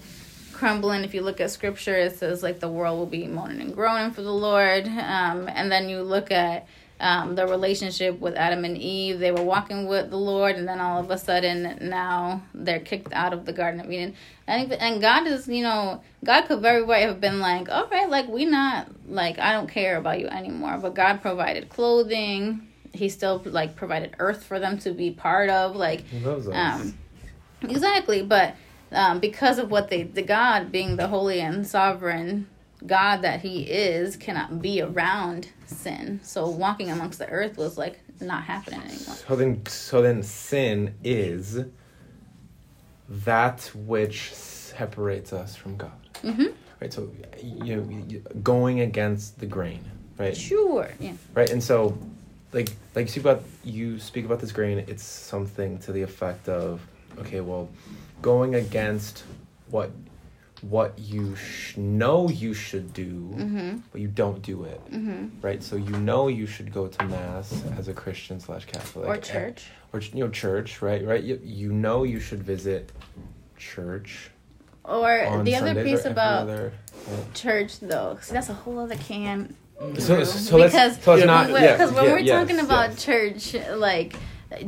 [0.52, 1.04] crumbling.
[1.04, 4.12] If you look at scripture, it says like the world will be moaning and groaning
[4.12, 4.88] for the Lord.
[4.88, 6.68] Um, and then you look at
[7.00, 9.20] um, the relationship with Adam and Eve.
[9.20, 13.14] They were walking with the Lord, and then all of a sudden now they're kicked
[13.14, 14.16] out of the Garden of Eden.
[14.48, 18.10] And and God is, you know, God could very well have been like, all right,
[18.10, 20.78] like we not like I don't care about you anymore.
[20.82, 22.68] But God provided clothing.
[22.94, 25.76] He still like provided earth for them to be part of.
[25.76, 26.06] Like
[26.54, 26.98] um,
[27.62, 28.56] exactly, but
[28.92, 32.48] um, because of what they, the God being the holy and sovereign
[32.88, 36.20] God that He is, cannot be around sin.
[36.24, 39.16] So walking amongst the earth was like not happening anymore.
[39.28, 41.66] So then, so then, sin is
[43.10, 45.92] that which separates us from God.
[46.22, 46.46] hmm
[46.82, 46.92] Right.
[46.92, 47.10] So,
[47.42, 49.80] you know, you- going against the grain.
[50.18, 50.36] Right.
[50.36, 50.90] Sure.
[51.00, 51.14] Yeah.
[51.34, 51.50] Right.
[51.50, 51.98] And so,
[52.52, 54.80] like, like you speak about you speak about this grain.
[54.88, 56.82] It's something to the effect of,
[57.20, 57.70] okay, well,
[58.22, 59.24] going against
[59.70, 59.92] what
[60.62, 64.80] what you sh- know you should do, hmm but you don't do it.
[64.90, 65.62] hmm Right.
[65.62, 69.66] So you know you should go to mass as a Christian slash Catholic Or church.
[69.94, 72.92] or you know church right right you, you know you should visit
[73.58, 74.30] church
[74.84, 76.72] Or the other Sundays piece about other,
[77.34, 79.56] church, though, see, that's a whole other can.
[79.82, 80.00] yeah.
[80.00, 83.04] so so let's Because- so not Because yeah, when yeah, we're yes, talking about yes.
[83.06, 84.16] church, like,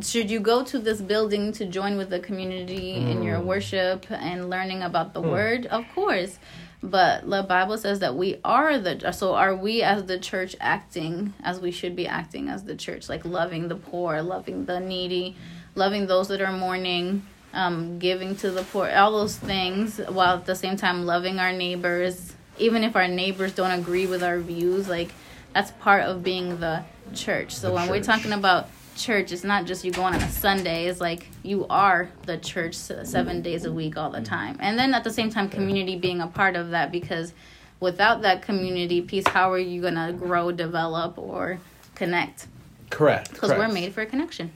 [0.02, 3.46] should you go to this building to join with the community in your Mm.
[3.46, 5.30] worship and learning about the Hmm.
[5.30, 5.66] word?
[5.68, 6.38] Of course.
[6.84, 11.34] But the Bible says that we are the so are we as the church acting
[11.44, 15.36] as we should be acting as the church, like loving the poor, loving the needy,
[15.76, 17.24] loving those that are mourning,
[17.54, 21.52] um, giving to the poor, all those things, while at the same time loving our
[21.52, 25.10] neighbors, even if our neighbors don't agree with our views, like
[25.54, 26.84] that's part of being the
[27.16, 27.56] church.
[27.56, 30.88] So The when we're talking about church, it's not just you going on a Sunday.
[30.88, 34.58] It's like you are the church seven days a week, all the time.
[34.60, 37.34] And then at the same time, community being a part of that because
[37.80, 41.60] without that community piece, how are you gonna grow, develop, or
[41.96, 42.48] connect?
[42.90, 44.50] correct Because we're made for a connection.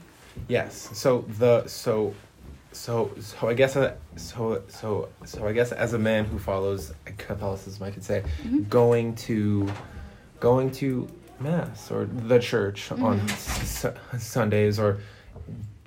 [0.48, 2.14] yes so the so
[2.72, 6.94] so so i guess uh, so so so i guess as a man who follows
[7.18, 8.66] catholicism i could say Mhm.
[8.70, 9.68] going to
[10.40, 11.06] going to
[11.42, 13.30] mass or the church on Mhm.
[13.30, 14.98] s- sundays or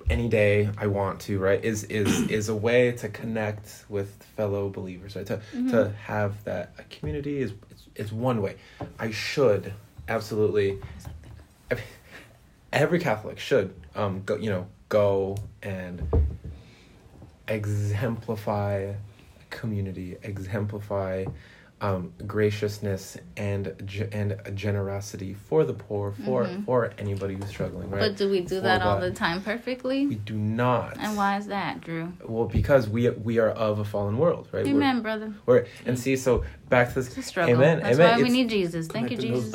[0.08, 1.62] any day I want to, right?
[1.64, 5.26] Is is is a way to connect with fellow believers, right?
[5.26, 5.70] To Mhm.
[5.70, 8.56] to have that a community is is, is one way.
[8.98, 9.72] I should
[10.08, 10.78] absolutely.
[12.72, 16.02] Every Catholic should um go, you know, go and
[17.48, 18.92] exemplify
[19.50, 21.24] community, exemplify
[21.82, 26.64] um, graciousness and ge- and generosity for the poor, for Mhm.
[26.64, 28.00] for anybody who's struggling, right?
[28.00, 29.00] But do we do For that all what?
[29.02, 30.06] the time perfectly?
[30.06, 30.96] We do not.
[30.98, 32.14] And why is that, Drew?
[32.26, 34.66] Well, because we we are of a fallen world, right?
[34.66, 35.34] Amen, brother.
[35.44, 37.26] We're, we're and see, so back to It's a this.
[37.26, 37.54] struggle.
[37.56, 37.80] Amen.
[37.82, 38.16] That's amen.
[38.18, 38.86] why we need Jesus.
[38.86, 39.54] Thank you, Jesus.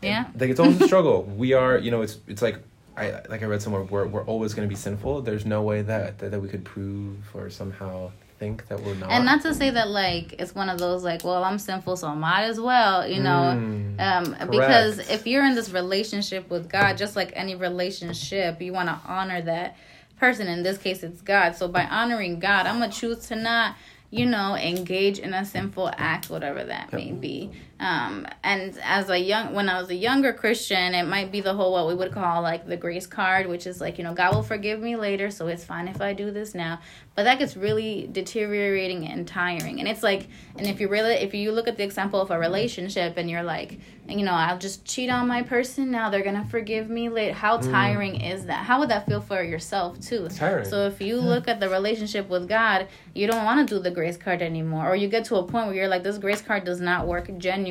[0.00, 0.28] Yeah.
[0.40, 1.24] Like it's always a struggle.
[1.24, 2.56] We are, you know, it's it's like
[2.96, 5.20] I like I read somewhere we're we're always going to be sinful.
[5.20, 9.10] There's no way that, that that we could prove or somehow think that we're not.
[9.10, 12.08] And not to say that like it's one of those like, well, I'm sinful, so
[12.08, 13.56] I might as well, you know.
[13.56, 18.72] Mm, Um, because if you're in this relationship with God, just like any relationship, you
[18.72, 19.76] want to honor that
[20.18, 20.48] person.
[20.48, 21.56] In this case, it's God.
[21.56, 23.76] So by honoring God, I'm gonna choose to not,
[24.10, 27.50] you know, engage in a sinful act, whatever that may be.
[27.80, 31.54] Um, and as a young, when I was a younger Christian, it might be the
[31.54, 34.34] whole what we would call like the grace card, which is like, you know, God
[34.34, 36.80] will forgive me later, so it's fine if I do this now.
[37.14, 39.80] But that gets really deteriorating and tiring.
[39.80, 42.38] And it's like, and if you really, if you look at the example of a
[42.38, 46.46] relationship and you're like, you know, I'll just cheat on my person now, they're gonna
[46.48, 47.34] forgive me later.
[47.34, 48.64] How tiring is that?
[48.64, 50.26] How would that feel for yourself too?
[50.26, 50.64] It's tiring.
[50.64, 53.90] So if you look at the relationship with God, you don't want to do the
[53.90, 56.64] grace card anymore, or you get to a point where you're like, this grace card
[56.64, 57.67] does not work genuinely,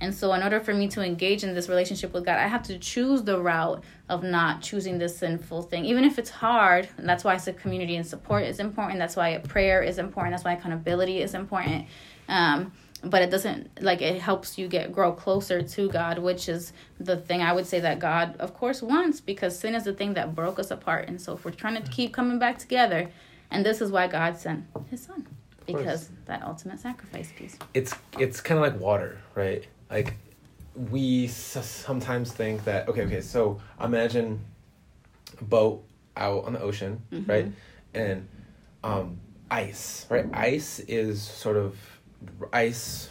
[0.00, 2.62] and so in order for me to engage in this relationship with God, I have
[2.64, 6.88] to choose the route of not choosing this sinful thing, even if it's hard.
[6.96, 8.98] And that's why I community and support is important.
[8.98, 10.34] That's why prayer is important.
[10.34, 11.86] That's why accountability is important.
[12.28, 16.72] Um, but it doesn't like it helps you get grow closer to God, which is
[16.98, 20.14] the thing I would say that God, of course, wants because sin is the thing
[20.14, 21.08] that broke us apart.
[21.08, 23.10] And so if we're trying to keep coming back together,
[23.50, 25.26] and this is why God sent His Son
[25.66, 27.56] because that ultimate sacrifice piece.
[27.74, 29.66] it's it's kind of like water, right?
[29.90, 30.14] Like
[30.74, 34.40] we s- sometimes think that okay, okay, so imagine
[35.40, 35.82] a boat
[36.16, 37.50] out on the ocean, right?
[37.94, 38.26] And
[38.84, 39.20] um,
[39.50, 40.26] ice, right?
[40.32, 41.76] Ice is sort of
[42.52, 43.10] ice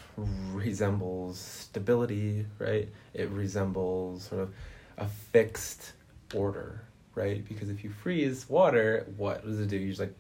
[0.54, 2.88] resembles stability, right?
[3.14, 4.54] It resembles sort of
[4.98, 5.94] a fixed
[6.34, 6.82] order,
[7.16, 7.48] right?
[7.48, 9.78] Because if you freeze water, what does it do?
[9.78, 10.14] You're just like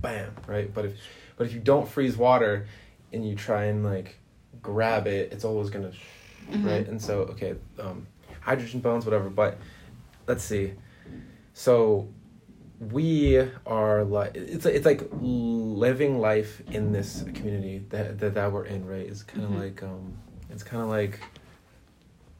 [0.00, 0.72] bam, right?
[0.72, 0.92] But if
[1.36, 2.66] but if you don't freeze water
[3.12, 4.18] and you try and like
[4.62, 5.92] grab it, it's always gonna
[6.64, 6.86] right?
[6.88, 8.06] And so okay, um,
[8.40, 9.28] hydrogen bonds, whatever.
[9.30, 9.58] But
[10.26, 10.72] let's see.
[11.54, 12.08] So
[12.78, 18.64] we are like it's it's like living life in this community that that, that we're
[18.66, 19.06] in, right?
[19.06, 20.16] Is kind of like um,
[20.50, 21.20] it's kind of like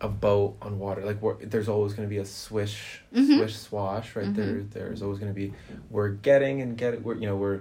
[0.01, 1.05] a boat on water.
[1.07, 3.39] Like we're, there's always going to be a swish, Mhm.
[3.39, 4.33] swish, swash, right?
[4.35, 5.55] There, there's always going to be
[5.91, 7.03] we're getting and getting.
[7.03, 7.61] We're you know we're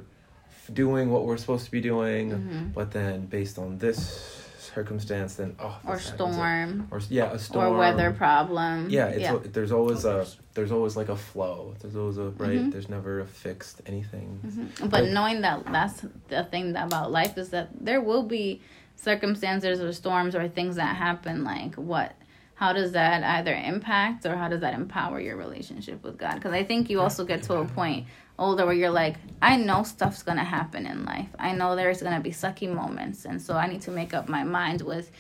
[0.74, 2.74] doing what we're supposed to be doing, Mhm.
[2.74, 6.36] but then based on this circumstance, then oh, Or this happens.
[6.36, 8.90] storm, or yeah, a storm or weather problem.
[8.90, 9.38] yeah, it's yeah.
[9.54, 11.74] there's always a there's always like a flow.
[11.82, 12.60] There's always a right.
[12.60, 12.72] Mhm.
[12.72, 14.40] There's never a fixed anything.
[14.46, 14.90] Mhm.
[14.90, 18.62] But Like- knowing that that's the thing about life is that there will be
[18.96, 21.44] circumstances or storms or things that happen.
[21.44, 22.14] Like what?
[22.56, 26.36] How does that either impact or how does that empower your relationship with God?
[26.36, 29.84] Because I think you also get to a point older where you're like, I know
[29.84, 31.30] stuff's gonna happen in life.
[31.40, 34.44] I know there's gonna be sucky moments, and so I need to make up my
[34.44, 35.12] mind with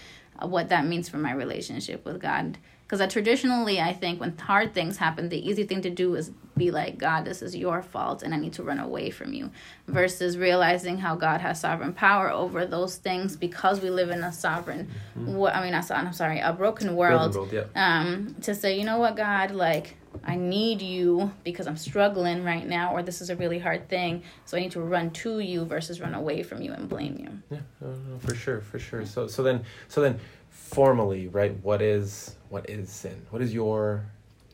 [0.41, 2.57] uh, what that means for my relationship with God.
[2.83, 6.31] Because uh, traditionally, I think when hard things happen, the easy thing to do is
[6.55, 9.49] be like, God, this is your fault, and I need to run away from you.
[9.87, 14.31] Versus realizing how God has sovereign power over those things because we live in a
[14.31, 17.33] sovereign, wo- I mean, not so- I'm sorry, a broken world.
[17.35, 17.63] World, yeah.
[17.75, 22.65] Um, to say, you know what, God, like, I need you because I'm struggling right
[22.67, 25.65] now, or this is a really hard thing, so I need to run to you
[25.65, 27.57] versus run away from you and blame you.
[27.57, 29.05] Yeah, no, no, for sure, for sure.
[29.05, 31.55] So so then so then formally, right?
[31.63, 33.25] What is what is sin?
[33.29, 34.05] What is your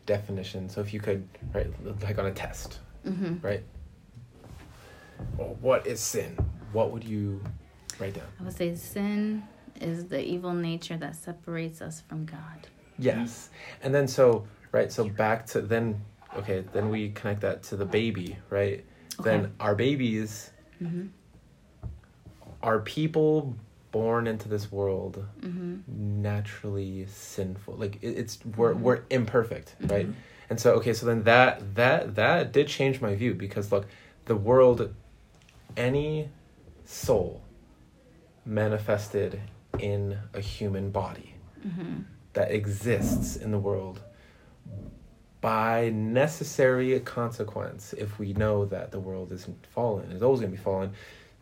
[0.05, 0.69] definition?
[0.69, 1.67] So if you could, right,
[2.01, 3.63] like on a test, hmm right?
[5.37, 6.37] Well, what is sin?
[6.73, 7.41] What would you
[7.99, 8.25] write down?
[8.39, 9.43] I would say sin
[9.79, 12.67] is the evil nature that separates us from God.
[12.97, 13.49] Yes.
[13.81, 16.01] And then so right, so back to then
[16.37, 18.85] okay, then we connect that to the baby, right?
[19.23, 21.07] Then our babies hmm
[22.63, 23.55] are people
[23.91, 27.75] born into this world hmm naturally sinful.
[27.75, 28.79] Like it, it's we're Mhm.
[28.81, 30.07] we're imperfect, right?
[30.07, 30.13] Mhm.
[30.49, 33.87] And so okay, so then that that that did change my view because look,
[34.25, 34.93] the world
[35.75, 36.29] any
[36.85, 37.41] soul
[38.45, 39.39] manifested
[39.79, 42.01] in a human body hmm
[42.33, 44.01] that exists in the world
[45.41, 50.57] by necessary consequence if we know that the world isn't fallen is always going to
[50.57, 50.93] be fallen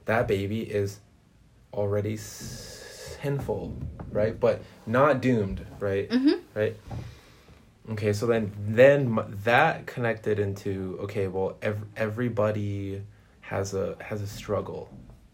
[0.06, 1.00] that baby is
[1.74, 3.78] already sinful
[4.12, 4.40] right?
[4.40, 6.12] But not doomed right?
[6.12, 6.76] Hmm right?
[7.92, 13.04] Okay so then then that connected into okay well ev- everybody
[13.42, 14.90] has a has a struggle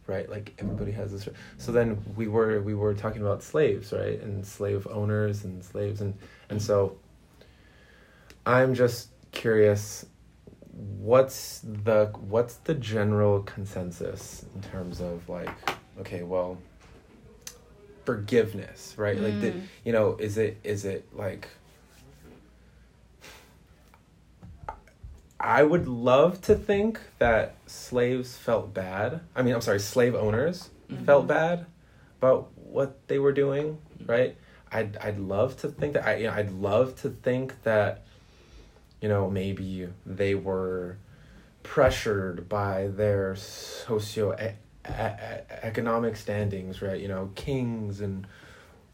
[0.07, 0.29] right?
[0.29, 4.19] Like everybody has a str- so then we were we were talking about slaves right?
[4.21, 6.13] And slave owners and slaves and
[6.49, 6.97] and so
[8.45, 10.05] i'm just curious
[10.71, 15.49] what's the what's the general consensus in terms of like
[15.99, 16.57] okay well
[18.05, 19.61] forgiveness right like the, Mm.
[19.83, 21.47] you know is it is it like
[25.39, 29.19] I would love to think that slaves felt bad.
[29.35, 30.69] I mean, I'm sorry, slave owners
[31.05, 31.65] felt bad
[32.19, 34.35] about what they were doing, right?
[34.71, 38.04] I'd I'd love to think that I you know, I'd love to think that
[39.01, 40.97] you know maybe they were
[41.63, 44.35] pressured by their socio
[45.63, 46.99] economic standings, right?
[47.01, 48.27] You know, kings and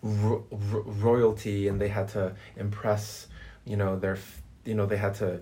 [0.02, 3.28] ro- ro- royalty, and they had to impress,
[3.66, 4.18] you know, their,
[4.66, 5.42] you know, they had to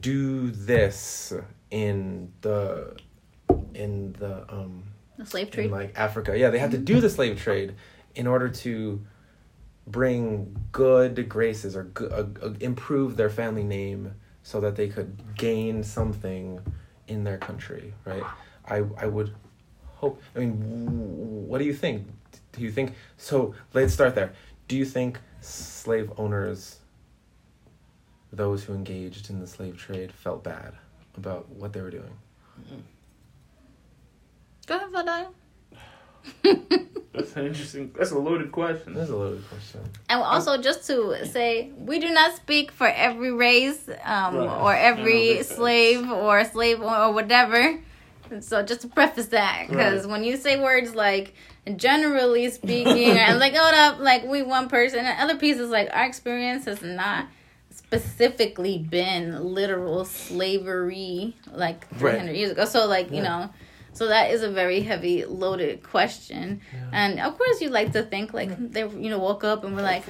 [0.00, 1.32] do this
[1.70, 2.96] in the,
[3.74, 4.84] in the um,
[5.18, 5.70] The slave in trade.
[5.70, 6.38] like Africa.
[6.38, 7.74] Yeah, they had to do the slave trade
[8.14, 9.04] in order to
[9.86, 15.36] bring good graces or go- uh, uh, improve their family name so that they could
[15.36, 16.60] gain something
[17.08, 18.24] in their country, right?
[18.66, 19.34] I I would
[19.96, 20.22] hope.
[20.34, 20.52] I mean,
[21.48, 22.06] what do you think?
[22.52, 23.54] Do you think so?
[23.72, 24.32] Let's start there.
[24.68, 26.78] Do you think slave owners,
[28.32, 30.74] those who engaged in the slave trade, felt bad
[31.16, 32.16] about what they were doing?
[34.66, 34.90] Go ahead,
[36.42, 36.80] Vadai.
[37.14, 37.92] That's an interesting.
[37.96, 38.94] That's a loaded question.
[38.94, 39.80] That's a loaded question.
[40.08, 44.48] And also, just to say, we do not speak for every race um, Right.
[44.48, 47.78] or every slave or slave or, or whatever.
[48.30, 50.10] And so, just to preface that, because Right.
[50.12, 51.34] when you say words like
[51.76, 56.04] generally speaking, I'm like, hold up, like we one person, and other pieces, like our
[56.06, 57.26] experience has not
[57.70, 62.34] specifically been literal slavery like 300 Right.
[62.36, 62.64] years ago.
[62.64, 63.50] So, like, you know.
[63.94, 66.60] So that is a very heavy loaded question.
[66.92, 69.82] And of course you like to think like they you know woke up and were
[69.82, 70.04] like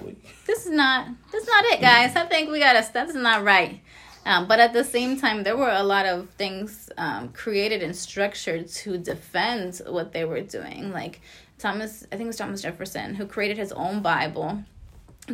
[0.46, 2.16] this is not this is not it guys.
[2.16, 3.80] I think we got to that's not right.
[4.26, 7.94] Um, but at the same time there were a lot of things um, created and
[7.94, 10.90] structured to defend what they were doing.
[10.90, 11.20] Like
[11.58, 14.64] Thomas I think it was Thomas Jefferson who created his own Bible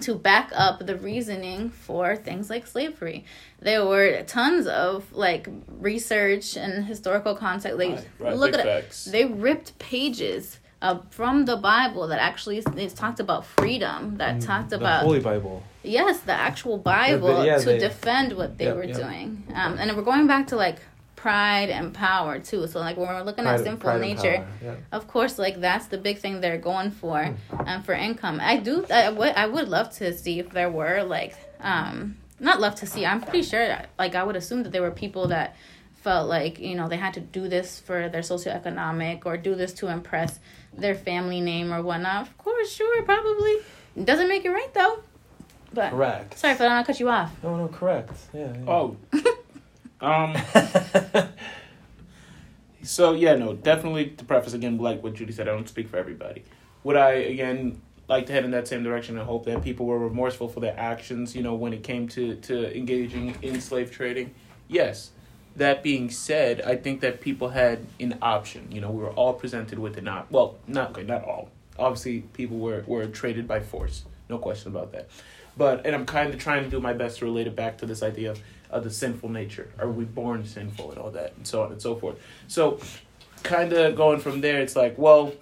[0.00, 3.24] to back up the reasoning for things like slavery.
[3.60, 5.48] There were tons of like
[5.80, 7.76] research and historical context.
[7.78, 9.04] Like Right, right, look big at it.
[9.10, 14.16] They ripped pages uh, from the Bible that actually they talked about freedom.
[14.18, 15.62] That talked The about Holy Bible.
[15.82, 18.96] yes, the actual Bible but yeah, to they- defend what they Yep, were yep.
[18.96, 19.42] doing.
[19.54, 20.78] Um, and we're going back to like
[21.20, 22.66] pride and power too.
[22.66, 24.76] So like when we're looking at sinful nature, yeah.
[24.90, 28.40] of course, like that's the big thing they're going for, and um, for income.
[28.40, 28.86] I do.
[28.90, 29.34] I would.
[29.34, 33.04] I would love to see if there were like, um, not love to see.
[33.04, 33.66] I'm pretty sure.
[33.66, 35.56] That, like I would assume that there were people that
[35.96, 39.74] felt like you know they had to do this for their socioeconomic or do this
[39.74, 40.38] to impress
[40.72, 42.28] their family name or whatnot.
[42.28, 43.58] Of course, sure, probably.
[44.02, 45.00] Doesn't make it right though.
[45.72, 46.38] But Correct.
[46.38, 47.30] sorry if I don't cut you off.
[47.42, 48.16] No, no, correct.
[48.32, 48.54] Yeah.
[48.56, 48.70] yeah.
[48.70, 48.96] Oh.
[50.00, 50.36] um.
[52.82, 55.96] So yeah, no, definitely to preface again, like what Judy said, I don't speak for
[55.96, 56.44] everybody.
[56.84, 59.98] Would I again like to head in that same direction and hope that people were
[59.98, 64.34] remorseful for their actions, you know, when it came to to engaging in slave trading?
[64.68, 65.10] Yes.
[65.56, 68.70] That being said, I think that people had an option.
[68.70, 70.30] You know, we were all presented with an op.
[70.30, 71.50] Well, not okay, not all.
[71.78, 74.04] Obviously, people were were traded by force.
[74.28, 75.10] No question about that.
[75.56, 77.86] But and I'm kind of trying to do my best to relate it back to
[77.86, 79.70] this idea of, of the sinful nature.
[79.78, 82.18] Are we born sinful and all that and so on and so forth.
[82.48, 82.80] So,
[83.42, 85.32] kind of going from there, it's like, well,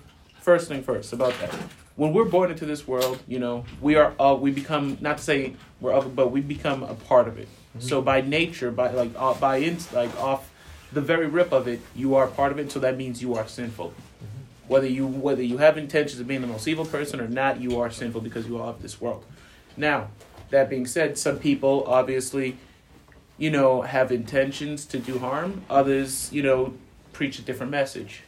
[0.40, 1.52] first thing first about that.
[1.96, 5.24] When we're born into this world, you know, we are uh, we become not to
[5.24, 7.48] say we're of but we become a part of it.
[7.80, 10.50] So by nature, by like uh, by in, like off
[10.92, 12.72] the very rip of it, you are part of it.
[12.72, 13.92] So that means you are sinful.
[14.68, 17.80] Whether you whether you have intentions of being the most evil person or not, you
[17.80, 19.24] are sinful because you are of this world.
[19.76, 20.08] Now,
[20.50, 22.58] that being said, some people obviously,
[23.38, 25.62] you know, have intentions to do harm.
[25.70, 26.74] Others, you know,
[27.12, 28.22] preach a different message.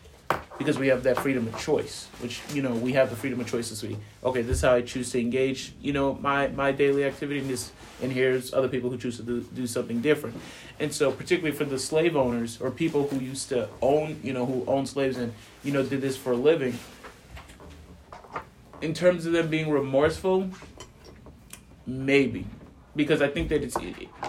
[0.58, 3.48] Because we have that freedom of choice, which, you know, we have the freedom of
[3.48, 6.70] choice to see, okay, this is how I choose to engage, you know, my, my
[6.70, 10.36] daily activity, and this and here's other people who choose to do, do something different.
[10.78, 14.44] And so particularly for the slave owners or people who used to own, you know,
[14.46, 15.32] who owned slaves and,
[15.64, 16.78] you know, did this for a living,
[18.82, 20.50] in terms of them being remorseful,
[21.86, 22.44] maybe
[22.96, 23.76] because i think that it's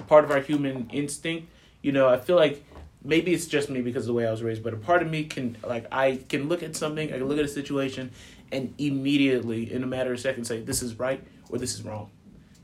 [0.08, 1.48] part of our human instinct.
[1.82, 2.64] You know i feel like
[3.04, 5.10] maybe it's just me because of the way i was raised but a part of
[5.10, 8.12] me can like i can look at something i can look at a situation
[8.52, 12.10] and immediately in a matter of seconds say this is right or this is wrong.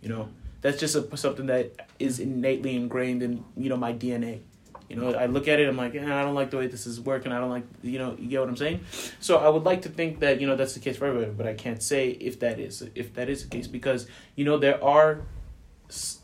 [0.01, 0.29] You know
[0.61, 4.39] that's just a, something that is innately ingrained in you know my dna
[4.89, 6.87] you know i look at it i'm like eh, i don't like the way this
[6.87, 8.79] is working i don't like you know you get what i'm saying?
[9.19, 11.47] So i would like to think that you know that's the case for everybody but
[11.47, 14.83] i can't say if that is if that is the case because you know there
[14.83, 15.21] are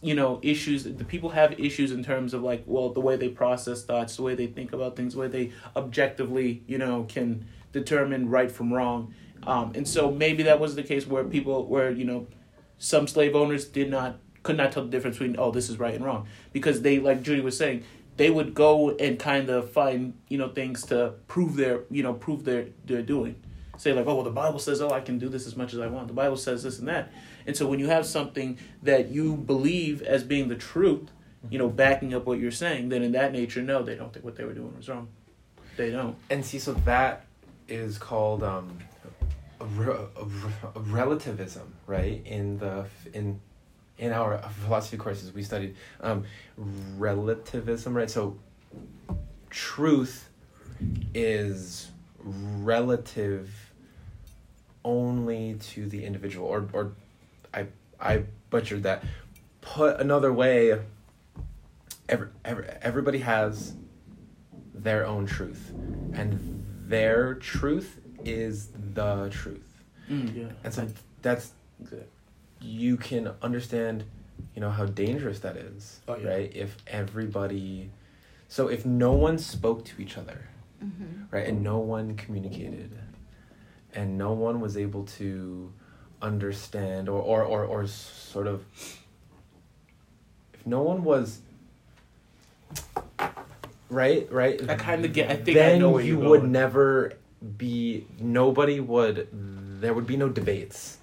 [0.02, 3.30] you know issues the people have issues in terms of like well the way they
[3.30, 7.46] process thoughts the way they think about things the way they objectively you know can
[7.72, 11.92] determine right from wrong um, and so maybe that was the case where people where
[11.92, 12.28] you know
[12.78, 15.96] some slave owners did not could not tell the difference between oh this is right
[15.96, 17.84] and wrong because they like judy was saying
[18.18, 22.14] they would go and kind of find you know things to prove their you know
[22.14, 23.36] prove their their doing.
[23.78, 25.80] Say like, oh well, the Bible says, oh I can do this as much as
[25.80, 26.08] I want.
[26.08, 27.12] The Bible says this and that.
[27.46, 31.10] And so when you have something that you believe as being the truth,
[31.50, 34.24] you know, backing up what you're saying, then in that nature, no, they don't think
[34.24, 35.10] what they were doing was wrong.
[35.76, 36.16] They don't.
[36.30, 37.26] And see, so that
[37.68, 38.78] is called um,
[39.60, 42.22] a, re- a, re- a relativism, right?
[42.26, 43.42] In the in
[43.98, 46.24] in our philosophy courses, we studied um,
[46.98, 48.10] relativism, right?
[48.10, 48.38] So
[49.50, 50.30] truth
[51.14, 53.52] is relative
[54.86, 56.94] only to the individual, or or
[57.54, 57.68] I
[58.00, 59.04] I butchered that.
[59.62, 60.78] Put another way,
[62.10, 63.74] every, every, everybody has
[64.74, 65.72] their own truth,
[66.14, 69.84] and their truth is the truth.
[70.10, 70.48] Mm, yeah.
[70.64, 70.88] And so
[71.22, 71.52] that's
[71.82, 72.08] Exactly.
[72.62, 74.04] you can understand,
[74.54, 76.28] you know, how dangerous that is, Oh, yeah.
[76.30, 76.52] right?
[76.56, 77.90] If everybody,
[78.50, 80.48] so if no one spoke to each other,
[80.84, 81.24] Mm-hmm.
[81.32, 82.98] right, and no one communicated,
[83.94, 85.72] and no one was able to
[86.24, 88.64] understand or or or, or sort of,
[90.54, 91.40] if no one was.
[93.90, 94.60] Right, right.
[94.70, 97.14] I kinda get- I think I then know where you would never
[97.58, 98.08] be.
[98.20, 99.28] Nobody would.
[99.82, 100.98] There would be no debates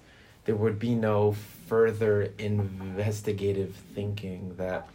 [0.45, 1.33] there would be no
[1.67, 4.87] further investigative thinking that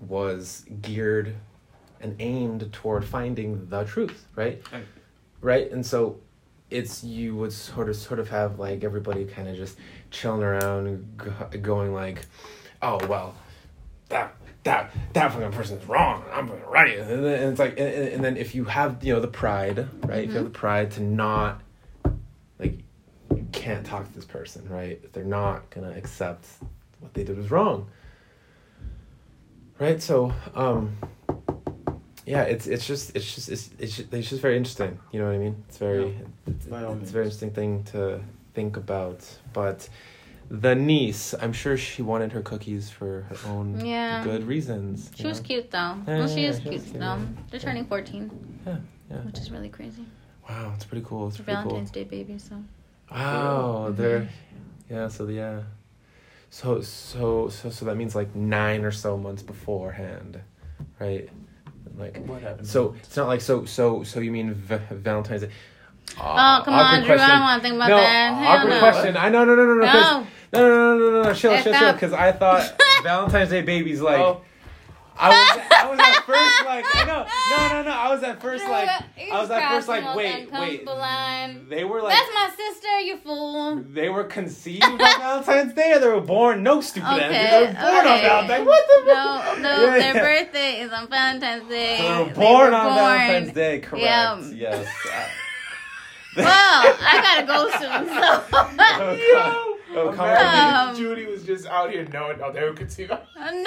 [0.00, 1.34] was geared
[2.00, 4.84] and aimed toward finding the truth right Right.
[5.42, 6.16] right and so
[6.72, 9.76] it's you would sort of sort of have like everybody kind of just
[10.10, 12.26] chilling around go- going like
[12.80, 13.34] oh well
[14.08, 16.24] that that that fucking person is wrong.
[16.32, 19.12] I'm fucking right and, then, and it's like and, and then if you have you
[19.12, 20.24] know the pride right?
[20.24, 21.60] If you have the pride to not
[22.58, 22.78] like
[23.34, 25.12] you can't talk to this person right?
[25.12, 26.46] They're not gonna accept
[27.00, 27.88] what they did was wrong.
[29.78, 30.00] Right?
[30.00, 30.96] So um
[32.26, 35.26] yeah it's it's just it's just it's it's just, it's just very interesting you know
[35.26, 36.26] what i mean it's very Yeah.
[36.46, 38.20] it's, By it's a very interesting thing to
[38.54, 39.18] think about
[39.52, 39.88] but
[40.50, 44.22] the niece i'm sure she wanted her cookies for her own Yeah.
[44.22, 45.44] good reasons She was know?
[45.44, 45.96] cute though.
[46.06, 47.18] Yeah, well, she yeah, is she was cute cute, though.
[47.50, 47.66] They're Yeah.
[47.66, 48.30] turning 14,
[48.66, 48.76] yeah
[49.10, 50.04] yeah which is really crazy.
[50.48, 52.56] wow it's pretty cool it's It's pretty Valentine's Day baby, so.
[53.08, 53.96] cool wow Mhm.
[53.96, 54.28] they're
[54.90, 55.62] yeah so yeah
[56.50, 60.40] so so so so that means like nine or so months beforehand
[61.00, 61.28] right
[61.98, 62.66] like What happened?
[62.66, 65.50] so it's not like so so so you mean v- valentine's day
[66.18, 67.14] Oh, come on, Drew.
[67.14, 68.34] I don't want to think about no, that.
[68.34, 68.78] Hell awkward no.
[68.80, 69.16] question.
[69.16, 70.60] I know, no, no, no, no, 'cause- No.
[70.60, 71.94] no, no, no, no, no, no, chill, Hey, chill, chill, stop.
[71.94, 72.70] because I thought
[73.02, 74.40] Valentine's Day babies like Oh.
[75.22, 78.40] I was, I was at first like I know, no, no, no, I was at
[78.42, 81.68] first like I was at first like wait, wait, line.
[81.68, 83.82] they were like That's my sister, you fool.
[83.88, 86.62] they were conceived on Valentine's Day or they were born?
[86.62, 87.28] No, stupid Okay.
[87.28, 88.22] They were born on okay.
[88.22, 88.66] Valentine's.
[88.66, 89.12] What the?
[89.12, 90.22] No, no, Yeah, their yeah.
[90.44, 91.96] birthday is on Valentine's Day.
[91.98, 94.04] So they were They born were on born- Valentine's Day, correct?
[94.04, 94.40] Yeah.
[94.52, 94.86] Yes.
[96.34, 98.44] Well, I gotta go soon, so.
[99.44, 100.88] oh, Yo, come imagine on.
[100.90, 103.10] Um, Judy was just out here knowing, oh, they were conceived.
[103.10, 103.16] no!
[103.36, 103.62] I'm I'm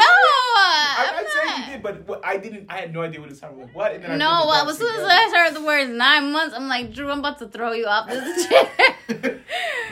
[1.23, 1.59] not saying not.
[1.67, 2.65] you did, but what, I didn't.
[2.69, 3.76] I had no idea what it sounded like.
[3.76, 3.93] What?
[3.93, 5.05] And then I No, put well, as soon as.
[5.07, 8.07] I heard the words nine months, I'm like, Drew, I'm about to throw you off
[8.09, 8.69] this chair.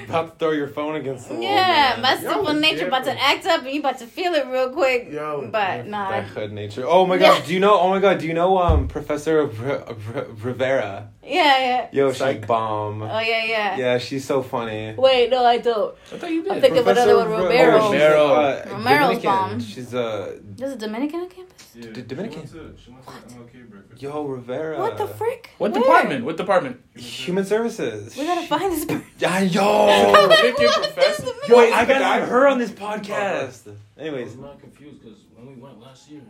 [0.07, 1.43] About to throw your phone against the wall.
[1.43, 2.01] yeah, man.
[2.01, 4.69] my Y'all simple nature about to act up and you about to feel it real
[4.71, 5.07] quick.
[5.09, 6.09] Yo, but nah.
[6.09, 6.83] That hood nature.
[6.85, 7.79] Oh my god, do you know?
[7.79, 9.47] Oh my god, do you know um Professor R-
[9.87, 11.09] R- Rivera?
[11.25, 11.87] Yeah, yeah.
[11.93, 12.45] Yo, she's Psych.
[12.47, 13.01] bomb.
[13.01, 13.77] Oh, yeah, yeah.
[13.77, 14.93] Yeah, she's so funny.
[14.97, 15.95] Wait, no, I don't.
[16.11, 16.61] I thought you I'm did.
[16.61, 17.79] thinking of another one, Ro- Romero.
[17.79, 18.25] oh, Romero.
[18.33, 19.21] uh, Romero's Dominican.
[19.23, 19.59] bomb.
[19.61, 21.71] She's uh There's a Dominican on campus?
[21.75, 22.45] Yeah, D- Dominican.
[22.47, 24.01] She went to, she went to MLK breakfast.
[24.01, 24.79] yo Rivera.
[24.79, 25.49] What the frick?
[25.59, 25.81] What Where?
[25.81, 26.25] department?
[26.25, 26.81] What department?
[26.97, 28.17] Human services.
[28.17, 29.05] We gotta find this person.
[29.19, 30.27] Yeah, yo.
[30.27, 31.25] Dominican professor.
[31.47, 32.25] Yo, Wait, is I it the got guy?
[32.25, 33.73] her on this podcast.
[33.97, 36.21] Anyways, I'm not confused because when we went last year,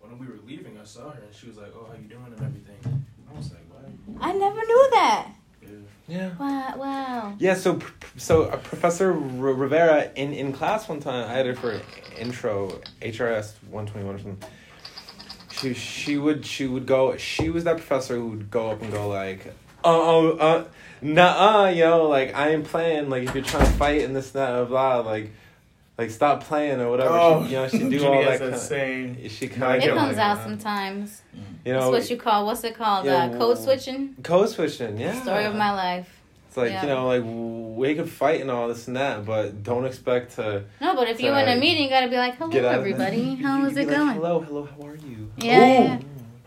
[0.00, 2.26] when we were leaving, I saw her and she was like, "Oh, how you doing?"
[2.26, 3.04] and everything.
[3.32, 3.71] I was like, "What?"
[4.20, 5.28] I never knew that.
[5.62, 5.68] Yeah.
[6.08, 6.30] yeah.
[6.38, 7.36] Wow, wow.
[7.38, 7.80] Yeah, so
[8.16, 11.80] so uh, Professor R- Rivera in, in class one time, I had her for
[12.18, 14.50] intro HRS one twenty one or something.
[15.50, 17.16] She she would she would go.
[17.16, 20.64] She was that professor who would go up and go like, oh uh, uh
[21.00, 24.34] nah uh yo like I ain't playing like if you're trying to fight and this
[24.34, 25.32] and that blah like
[25.98, 27.10] like stop playing or whatever.
[27.14, 28.38] Oh, she, you know she do Judy all that.
[28.40, 29.28] that Kind same.
[29.28, 31.22] she kind It get comes like, out sometimes.
[31.34, 33.04] You That's know, what you call, what's it called?
[33.06, 34.16] Yeah, uh, code switching?
[34.22, 34.98] code switching.
[34.98, 35.20] Yeah.
[35.22, 36.08] Story of my life.
[36.48, 36.82] It's like Yeah.
[36.82, 37.22] you know, like
[37.78, 41.20] we could fight and all this and that, but don't expect to No, but if
[41.20, 42.74] you're in a meeting, you gotta be like, hello, get out.
[42.74, 43.16] of everybody.
[43.18, 44.14] You- How you is be it like, going?
[44.14, 44.68] Hello, hello.
[44.80, 45.30] How are you?
[45.38, 45.98] Yeah, yeah.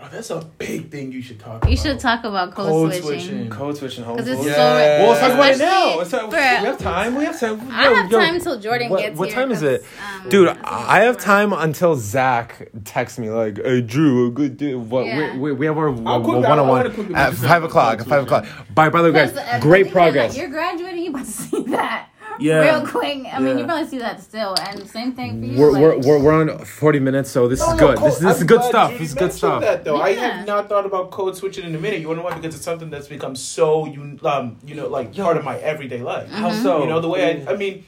[0.06, 1.72] Oh, that's a big thing you should talk about.
[1.72, 3.20] You should talk about code, Code switching.
[3.22, 3.49] switching.
[3.49, 4.18] Code switching home.
[4.18, 4.56] Because it's schooling.
[4.56, 4.78] so.
[4.78, 4.99] Yeah.
[5.01, 5.97] Well, let's talk about it now.
[5.97, 7.16] Let's talk, for- we have time.
[7.16, 7.72] We have time.
[7.72, 9.36] I Yo, have yo, time till Jordan what, gets what here.
[9.38, 9.84] time is it?
[10.24, 14.76] um, Dude, think I have time until Zach texts me like, "Hey, Drew, good day.
[14.76, 15.06] What?
[15.08, 15.34] Yeah.
[15.34, 18.01] We, we, we have our one-on-one at five o'clock.
[18.06, 18.45] five o'clock.
[18.45, 18.74] switching.
[18.76, 20.38] By by the way, uh, guys, great progress.
[20.38, 22.10] You're graduating, you about to see that.
[22.40, 22.60] Yeah.
[22.62, 23.26] Real quick.
[23.32, 24.56] I mean, you probably see that still.
[24.62, 25.60] And same thing for you.
[25.60, 27.98] We're, like, we're, we're, we're on 40 minutes, so this No, is no, good.
[27.98, 28.92] code- This, this is good stuff.
[28.92, 29.62] Judy This is good stuff.
[29.62, 30.38] That though, I Yeah.
[30.38, 32.00] have not thought about code switching in a minute.
[32.02, 32.36] You wanna know why?
[32.36, 36.02] Because it's something that's become so you um you know like part of my everyday
[36.02, 36.30] life.
[36.30, 36.64] How Mm-hmm.
[36.64, 36.82] so?
[36.84, 37.86] You know the way I I mean.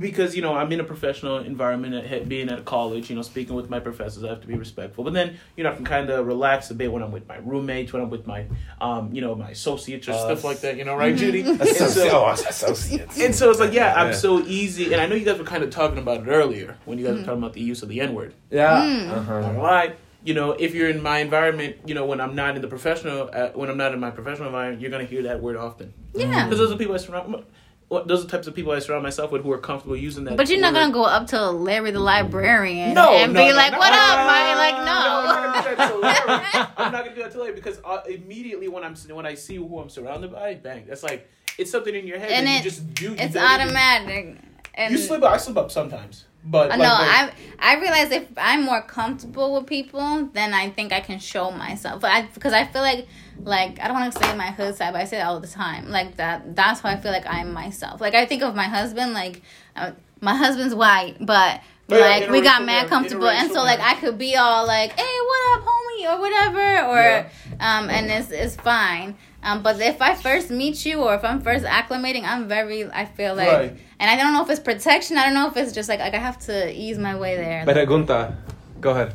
[0.00, 3.22] Because you know I'm in a professional environment, at, being at a college, you know,
[3.22, 5.04] speaking with my professors, I have to be respectful.
[5.04, 7.36] But then, you know, I can kind of relax a bit when I'm with my
[7.38, 8.46] roommates, when I'm with my,
[8.80, 10.20] um, you know, my associates or Us.
[10.22, 10.76] stuff like that.
[10.76, 11.42] You know, right, Judy?
[11.46, 11.62] Mm-hmm.
[11.62, 13.20] Associ- And so- oh, associates.
[13.20, 14.14] and so it's like, yeah, I'm Yeah.
[14.16, 14.92] so easy.
[14.92, 17.14] And I know you guys were kind of talking about it earlier when you guys
[17.18, 18.34] were talking about the use of the N word.
[18.50, 18.82] Yeah.
[18.82, 19.10] Mm.
[19.12, 19.52] Uh-huh.
[19.52, 19.96] gonna.
[20.24, 23.30] You know, if you're in my environment, you know, when I'm not in the professional,
[23.32, 25.92] uh, when I'm not in my professional environment, you're gonna hear that word often.
[26.14, 26.44] Yeah.
[26.44, 27.44] Because those are people I surround.
[27.88, 30.24] Well, those are the types of people I surround myself with who are comfortable using
[30.24, 30.36] that.
[30.36, 30.80] But you're not word.
[30.80, 33.90] gonna go up to Larry the librarian no, and no, be no, like, no, "What
[33.90, 35.22] no, up, no, Mike?" Like, no, no.
[35.22, 36.70] I'm not gonna do that till later.
[36.76, 39.54] I'm not gonna do that till later because uh, immediately when I'm when I see
[39.56, 42.62] who I'm surrounded by, bang, that's like it's something in your head And it- you
[42.62, 43.10] just do.
[43.10, 44.36] you it's automatic.
[44.74, 45.32] And You slip up.
[45.32, 46.84] I slip up sometimes, but like, know.
[46.84, 47.30] but- I
[47.60, 52.00] I realize if I'm more comfortable with people, then I think I can show myself.
[52.02, 53.06] But I because I feel like
[53.40, 55.46] like I don't want to say my hood side, but I say it all the
[55.48, 55.90] time.
[55.90, 56.54] Like that.
[56.56, 58.00] That's how I feel like I'm myself.
[58.00, 59.12] Like I think of my husband.
[59.12, 59.42] Like
[59.76, 61.60] uh, my husband's white, but.
[61.88, 63.78] But yeah, like we got mad comfortable, and so like.
[63.78, 67.28] I could be all like, "Hey, what up, homie?" or whatever, or Yeah.
[67.60, 69.16] um, and it's it's fine.
[69.44, 72.90] Um, but if I first meet you, or if I'm first acclimating, I'm very.
[72.90, 73.76] I feel like, Right.
[74.00, 75.16] and I don't know if it's protection.
[75.16, 77.64] I don't know if it's just like like I have to ease my way there.
[77.64, 78.34] Pregunta.
[78.80, 79.14] Go ahead.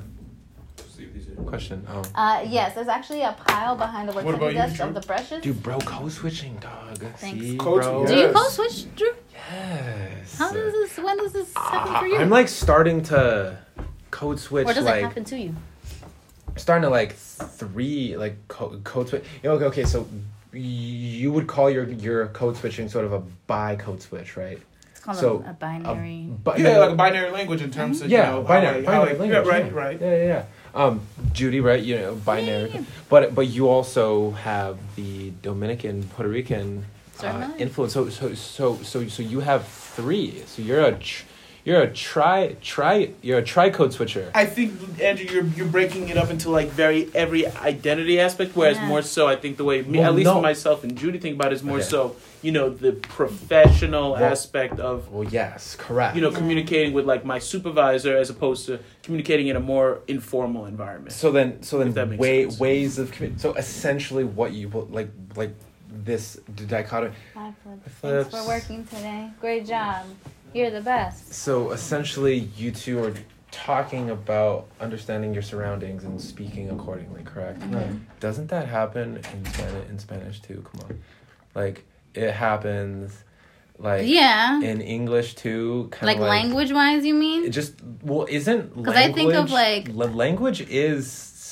[0.95, 1.86] See if these are- Question.
[1.89, 2.02] Oh.
[2.16, 5.02] Uh, yes, there's actually a pile behind the What work about you, desk of the
[5.02, 5.43] brushes.
[5.43, 6.97] Dude, bro, code switching, dog.
[7.18, 7.41] Thanks.
[7.41, 8.08] See, Code bro.
[8.08, 9.10] Do you code switch, Drew?
[9.34, 10.38] Yes.
[10.38, 10.97] How does this?
[10.97, 12.16] When does this happen for you?
[12.20, 13.58] I'm like starting to
[14.12, 14.66] code switch.
[14.66, 15.54] or does like, it happen to you?
[16.56, 19.26] starting to like three like co- code switch.
[19.43, 20.08] You know, okay, okay, so
[20.54, 24.60] you would call your your code switching sort of a bi code switch, right?
[24.91, 26.30] It's called so, a, a binary.
[26.45, 28.95] But yeah, like a binary language in terms of yeah, you know, binary, how I-
[28.95, 29.30] how language.
[29.30, 29.72] Yeah, right, yeah.
[29.74, 29.99] right.
[29.99, 30.45] Yeah, yeah, yeah.
[30.74, 31.01] Um,
[31.34, 31.82] Judy, right?
[31.82, 32.72] You know, binary.
[32.74, 32.82] Yeah.
[33.09, 36.86] But but you also have the Dominican, Puerto Rican
[37.24, 37.93] uh, influence.
[37.93, 40.43] So so so so so you have three.
[40.45, 41.26] So you're a tr-
[41.64, 44.32] you're a tri tri you're a tri code switcher.
[44.34, 48.78] I think Andrew, you're you're breaking it up into like very every identity aspect, whereas
[48.78, 48.88] Yeah.
[48.88, 50.36] more so, I think the way me, Well, at least no.
[50.36, 51.86] for myself and Judy think about it is more Okay.
[51.86, 56.16] so, you know, the professional Well- aspect of Well, yes, correct.
[56.16, 56.38] you know Yeah.
[56.38, 61.12] communicating with like my supervisor as opposed to communicating in a more informal environment.
[61.14, 62.59] So then, so If that then, way, sense.
[62.59, 65.51] ways of commu- so essentially, what you like, like
[66.05, 66.38] this
[66.68, 67.14] dichotomy.
[67.36, 67.99] Bye, Flips.
[67.99, 68.30] Flips.
[68.30, 69.30] Thanks for working today.
[69.41, 70.05] Great job.
[70.54, 71.34] You're the best.
[71.34, 73.14] So essentially, you two are
[73.52, 77.24] talking about understanding your surroundings and speaking accordingly.
[77.24, 77.62] Correct?
[78.20, 79.89] Doesn't that happen in Spanish?
[79.89, 80.66] In Spanish too?
[80.72, 80.99] Come on,
[81.56, 83.24] like it happens,
[83.78, 84.62] like Yeah.
[84.62, 85.88] in English too.
[85.91, 87.45] Kind Like of like language wise, you mean?
[87.45, 87.74] It just
[88.04, 91.08] well, isn't 'Cause I think of, like- la- language is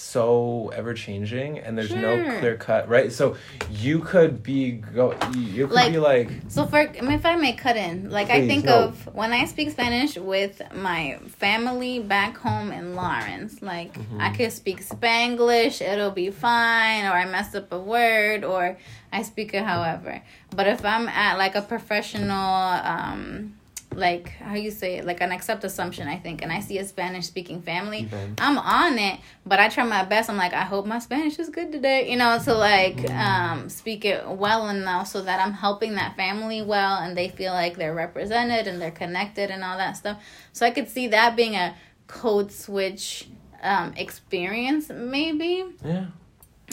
[0.10, 3.12] so ever changing, and there's no clear cut, right?
[3.12, 3.36] So
[3.72, 7.36] you could be go, you could Like- be like, So for I mean, if I
[7.36, 8.86] may cut in, like I think no.
[8.86, 14.22] of when I speak Spanish with my family back home in Lawrence, like Mm-hmm.
[14.22, 18.78] I could speak Spanglish, it'll be fine, or I mess up a word, or
[19.12, 20.22] I speak it however.
[20.56, 23.56] But if I'm at like a professional, um,
[24.00, 26.86] like how you say it, like an accept assumption, I think, and I see a
[26.86, 28.40] Spanish speaking family, Event.
[28.42, 30.30] I'm on it, but I try my best.
[30.30, 34.06] I'm like, I hope my Spanish is good today, you know, to like um, speak
[34.06, 37.94] it well enough so that I'm helping that family well and they feel like they're
[37.94, 40.22] represented and they're connected and all that stuff.
[40.54, 41.76] So I could see that being a
[42.08, 43.28] code switch
[43.62, 45.66] um, experience, maybe.
[45.86, 46.06] yeah,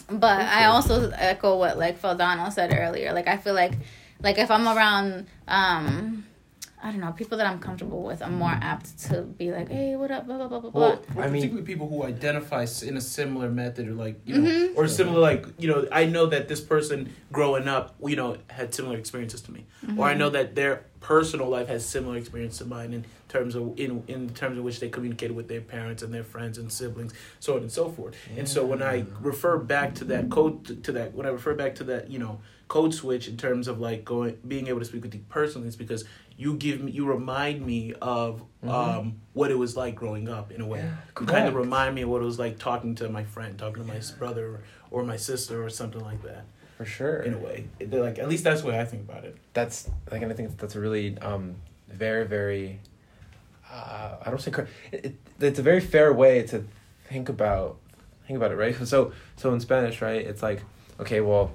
[0.08, 3.12] But I also echo what like Feldano said earlier.
[3.12, 3.72] Like I feel like,
[4.22, 6.24] like if I'm around, um,
[6.86, 9.96] I don't know, people that I'm comfortable with, I'm more apt to be like, hey,
[9.96, 10.80] what up, blah blah blah blah blah.
[10.80, 14.38] Well, Or I mean, particularly people who identify in a similar method or like you
[14.38, 14.76] know Mhm.
[14.76, 18.72] or similar like you know i know that this person growing up you know had
[18.72, 19.64] similar experiences to me
[19.96, 23.78] or i know that their personal life has similar experience to mine in terms of
[23.78, 27.12] in in terms of which they communicated with their parents and their friends and siblings,
[27.40, 28.14] so on and so forth.
[28.36, 31.74] And so when I refer back to that code to that when I refer back
[31.76, 32.38] to that you know
[32.68, 35.76] code switch in terms of like going being able to speak with you personally, is
[35.76, 36.04] because
[36.36, 40.60] you give me you remind me of um, what it was like growing up in
[40.60, 40.80] a way.
[40.80, 43.58] Yeah, you kind of remind me of what it was like talking to my friend,
[43.58, 46.44] talking to my brother or my sister or something like that.
[46.76, 47.22] For sure.
[47.22, 49.36] In a way, They're like at least that's the way I think about it.
[49.54, 51.56] that's like and I think that's a really um
[51.88, 52.80] very very
[53.70, 54.52] uh, I don't say
[54.92, 56.64] it, it, it's a very fair way to
[57.08, 57.78] think about
[58.26, 60.62] think about it right so so in Spanish right it's like
[61.00, 61.50] okay well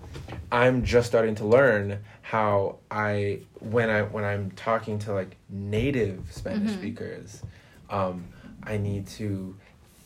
[0.52, 6.20] I'm just starting to learn how I when I when I'm talking to like native
[6.32, 6.78] Spanish Mhm.
[6.78, 7.42] speakers
[7.90, 8.26] um
[8.64, 9.56] I need to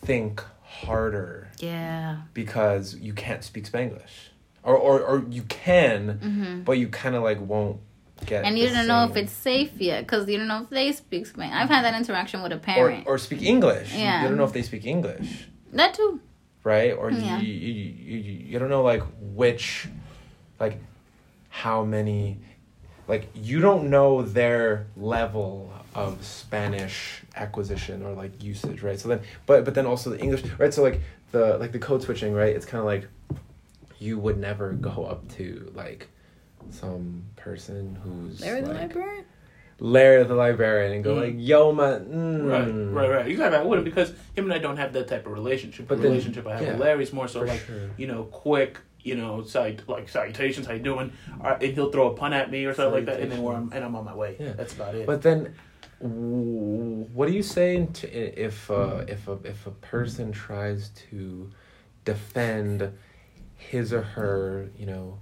[0.04, 2.18] think harder Yeah.
[2.34, 4.30] because you can't speak Spanglish
[4.64, 7.80] or or, or you can hmm but you kind of like won't
[8.26, 10.94] get And you don't know if it's safe yet because you don't know if they
[10.94, 11.54] speak Spanish.
[11.54, 13.06] I've had that interaction with a parent.
[13.08, 14.22] or speak english You- Yeah.
[14.24, 16.22] you don't know if they speak english that too.
[16.66, 17.40] Right or Yeah.
[17.40, 19.88] you, you, you, you, don't know like which
[20.60, 20.80] like
[21.50, 22.40] how many
[23.08, 29.22] like you don't know their level of spanish acquisition or like usage right so then
[29.46, 31.00] but but then also the english right so like
[31.32, 33.08] the like the code switching right it's kind of like
[34.00, 36.10] you would never go up to like
[36.72, 39.26] some person who's Larry the like, librarian.
[39.80, 41.22] Larry the librarian and go Mm.
[41.22, 42.94] like, "Yo, man." Mm.
[42.96, 43.28] Right, right, right.
[43.28, 43.58] Exactly.
[43.60, 45.88] I wouldn't because him and I don't have that type of relationship.
[45.88, 47.90] But the then- relationship I have yeah, with Larry is more so like sure.
[47.98, 48.78] you know quick.
[49.04, 50.66] You know, site like salutations.
[50.66, 51.12] How you doing?
[51.44, 53.56] Uh, and he'll throw a pun at me or something like that, and then where
[53.56, 54.36] I'm and I'm on my way.
[54.40, 54.54] Yeah.
[54.54, 55.06] That's about it.
[55.06, 55.54] But then,
[57.14, 58.08] what do you say to,
[58.46, 61.52] if uh, if a if a person tries to
[62.04, 62.92] defend
[63.56, 65.20] his or her, you know,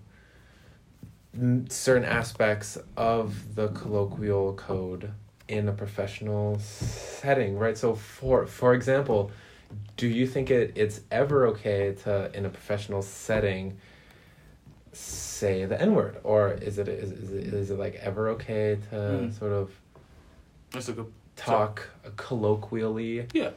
[1.70, 5.12] certain aspects of the colloquial code
[5.48, 7.78] in a professional setting, right?
[7.78, 9.32] So, for for example,
[9.98, 13.78] do you think it it's ever okay to in a professional setting?
[14.96, 18.78] say the n word or is it is, is it is it like ever okay
[18.92, 19.34] to Mm.
[19.40, 19.72] sort of
[20.72, 21.12] That's a good.
[21.36, 23.50] talk colloquially Yeah.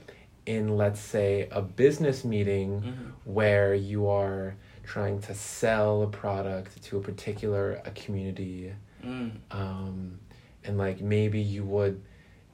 [0.47, 3.13] in let's say a business meeting Mhm.
[3.25, 4.55] where you are
[4.87, 8.73] trying to sell a product to a particular a community
[9.05, 9.33] Mm.
[9.51, 10.19] um
[10.65, 12.01] and like maybe you would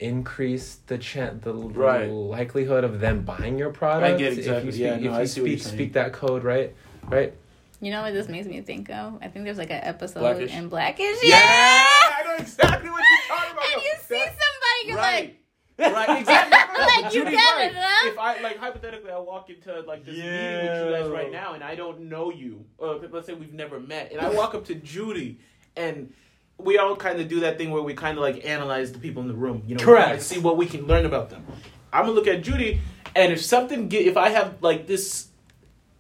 [0.00, 2.08] increase the chan the Right.
[2.10, 5.10] likelihood of them buying your product I get if exactly- you speak, yeah, if no,
[5.10, 6.74] you I see what you're speak speak that code right
[7.08, 7.32] right
[7.80, 9.18] You know what this makes me think of?
[9.22, 10.52] I think there's like an episode Blackish?
[10.54, 11.18] in Blackish.
[11.22, 13.64] Yeah, I know exactly what you're talking about.
[13.74, 15.24] And you see somebody, you're right.
[15.24, 15.36] like,
[15.78, 16.58] right, exactly.
[16.78, 17.70] Like, you Judy's get right.
[17.70, 18.08] it, huh?
[18.08, 21.54] If I like hypothetically, I walk into like this meeting with you guys right now,
[21.54, 24.64] and I don't know you, or let's say we've never met, and I walk up
[24.66, 25.38] to Judy,
[25.76, 26.12] and
[26.58, 29.22] we all kind of do that thing where we kind of like analyze the people
[29.22, 30.12] in the room, you know, Correct.
[30.12, 31.44] and see what we can learn about them.
[31.92, 32.80] I'm gonna look at Judy,
[33.14, 35.28] and if something, get, if I have like this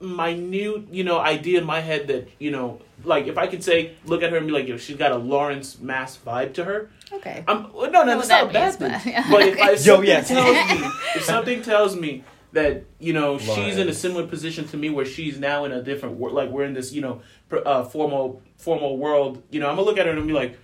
[0.00, 3.94] minute, you know, idea in my head that you know, like if I could say,
[4.04, 6.90] look at her and be like, yo, she's got a Lawrence Mass vibe to her.
[7.14, 7.44] Okay.
[7.48, 8.90] I'm well, no, no, Know that's not a bad thing.
[8.90, 10.28] but- But if I, Yo, something yes.
[10.28, 10.46] tells
[10.80, 14.90] me, if something tells me that you know she's in a similar position to me,
[14.90, 17.84] where she's now in a different world, like we're in this, you know, pr- uh,
[17.84, 20.58] formal formal world, you know, I'm gonna look at her and be like.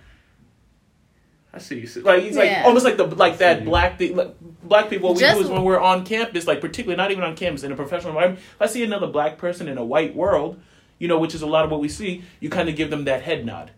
[1.51, 1.81] I see.
[1.81, 1.87] you.
[1.87, 2.65] So, Like it's like Yeah.
[2.67, 4.15] almost like the like that black thing.
[4.17, 5.09] Like, black people.
[5.09, 7.63] What we Just- do is when we're on campus, like particularly not even on campus
[7.63, 8.41] in a professional environment.
[8.57, 10.61] If I see another black person in a white world,
[10.99, 13.05] you know, which is a lot of what we see, you kind of give them
[13.07, 13.71] that head nod.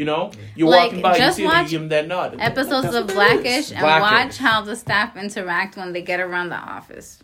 [0.00, 2.34] You know, you're Like, walking by, you just see watch give them that nod.
[2.40, 3.42] Episodes That's of what that is.
[3.42, 4.02] Blackish and Blackish.
[4.10, 7.18] watch how the staff interact when they get around the office.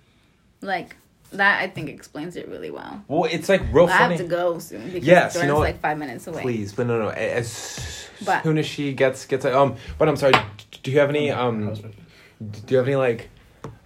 [0.60, 0.94] Like,
[1.32, 3.02] that I think explains it really well.
[3.08, 5.96] well it's like real I have to go soon because Yes, you know like five
[5.96, 6.42] minutes away.
[6.42, 7.08] Please, but no, no.
[7.08, 10.34] As But- soon as she gets gets um, but I'm sorry.
[10.82, 11.72] Do you have any um?
[11.74, 13.30] Do you have any like,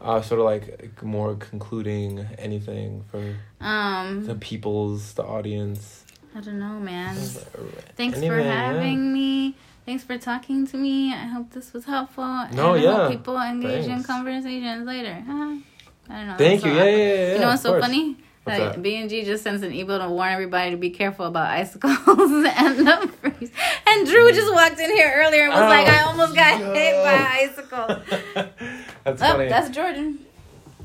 [0.01, 5.99] uh, sort of like more concluding anything for Um, the people's the audience?
[6.35, 7.16] I don't know, man.
[7.16, 8.72] Thanks Anything, for yeah.
[8.72, 9.57] having me.
[9.85, 11.12] Thanks for talking to me.
[11.12, 12.24] I hope this was helpful.
[12.24, 12.93] No, and I yeah.
[12.95, 15.24] hope people engage in conversations later.
[15.26, 15.57] Huh?
[16.09, 16.37] I don't know.
[16.37, 16.70] Thank you.
[16.70, 17.14] so Yeah, yeah, yeah.
[17.14, 17.85] yeah You know what's so course.
[17.85, 18.16] funny?
[18.45, 18.83] What's Like?
[18.83, 21.99] B and G just sends an email to warn everybody to be careful about icicles
[21.99, 23.51] and the freeze.
[23.87, 24.35] And Drew mm.
[24.35, 27.49] just walked in here earlier and was Oh, like, "I almost got hit by an
[27.51, 27.87] icicle."
[29.05, 29.49] That's oh, funny.
[29.49, 30.18] that's Jordan.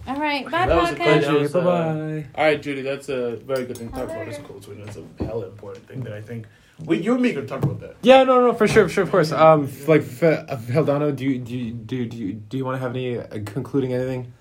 [0.08, 0.96] All right, bye, That was a podcast.
[0.98, 1.22] pleasure.
[1.22, 1.40] Pleasure.
[1.40, 2.26] was, uh, Bye bye.
[2.36, 4.28] All right, Judy, that's a very good thing to talk about.
[4.28, 4.84] It's cool swing.
[4.86, 6.46] That's a hell important thing that I think.
[6.86, 7.96] We, you and me could talk about that.
[8.02, 9.32] Yeah, no, no, for sure, for sure, of course.
[9.32, 12.58] Um, f- like f- uh, Heldano, do you do you, do you, do you, do
[12.58, 14.34] you want to have any uh, concluding anything?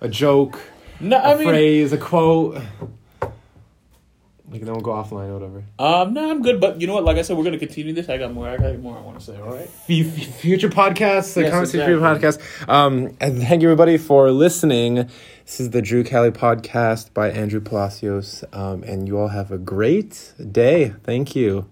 [0.00, 0.58] A joke,
[0.98, 2.60] No, a I mean, phrase, a quote.
[4.54, 5.64] Like then we'll go offline or whatever.
[5.80, 6.60] Um, no, I'm good.
[6.60, 7.02] But you know what?
[7.02, 8.08] Like I said, we're gonna continue this.
[8.08, 8.48] I got more.
[8.48, 8.96] I got more.
[8.96, 9.36] I want to say.
[9.36, 9.68] All right.
[9.88, 12.44] F- future podcasts, the Yes, Conversation Future exactly.
[12.68, 12.68] podcast.
[12.72, 15.10] Um, and thank you everybody for listening.
[15.44, 18.44] This is the Drew Kelly podcast by Andrew Palacios.
[18.52, 20.94] Um, and you all have a great day.
[21.02, 21.66] Thank you.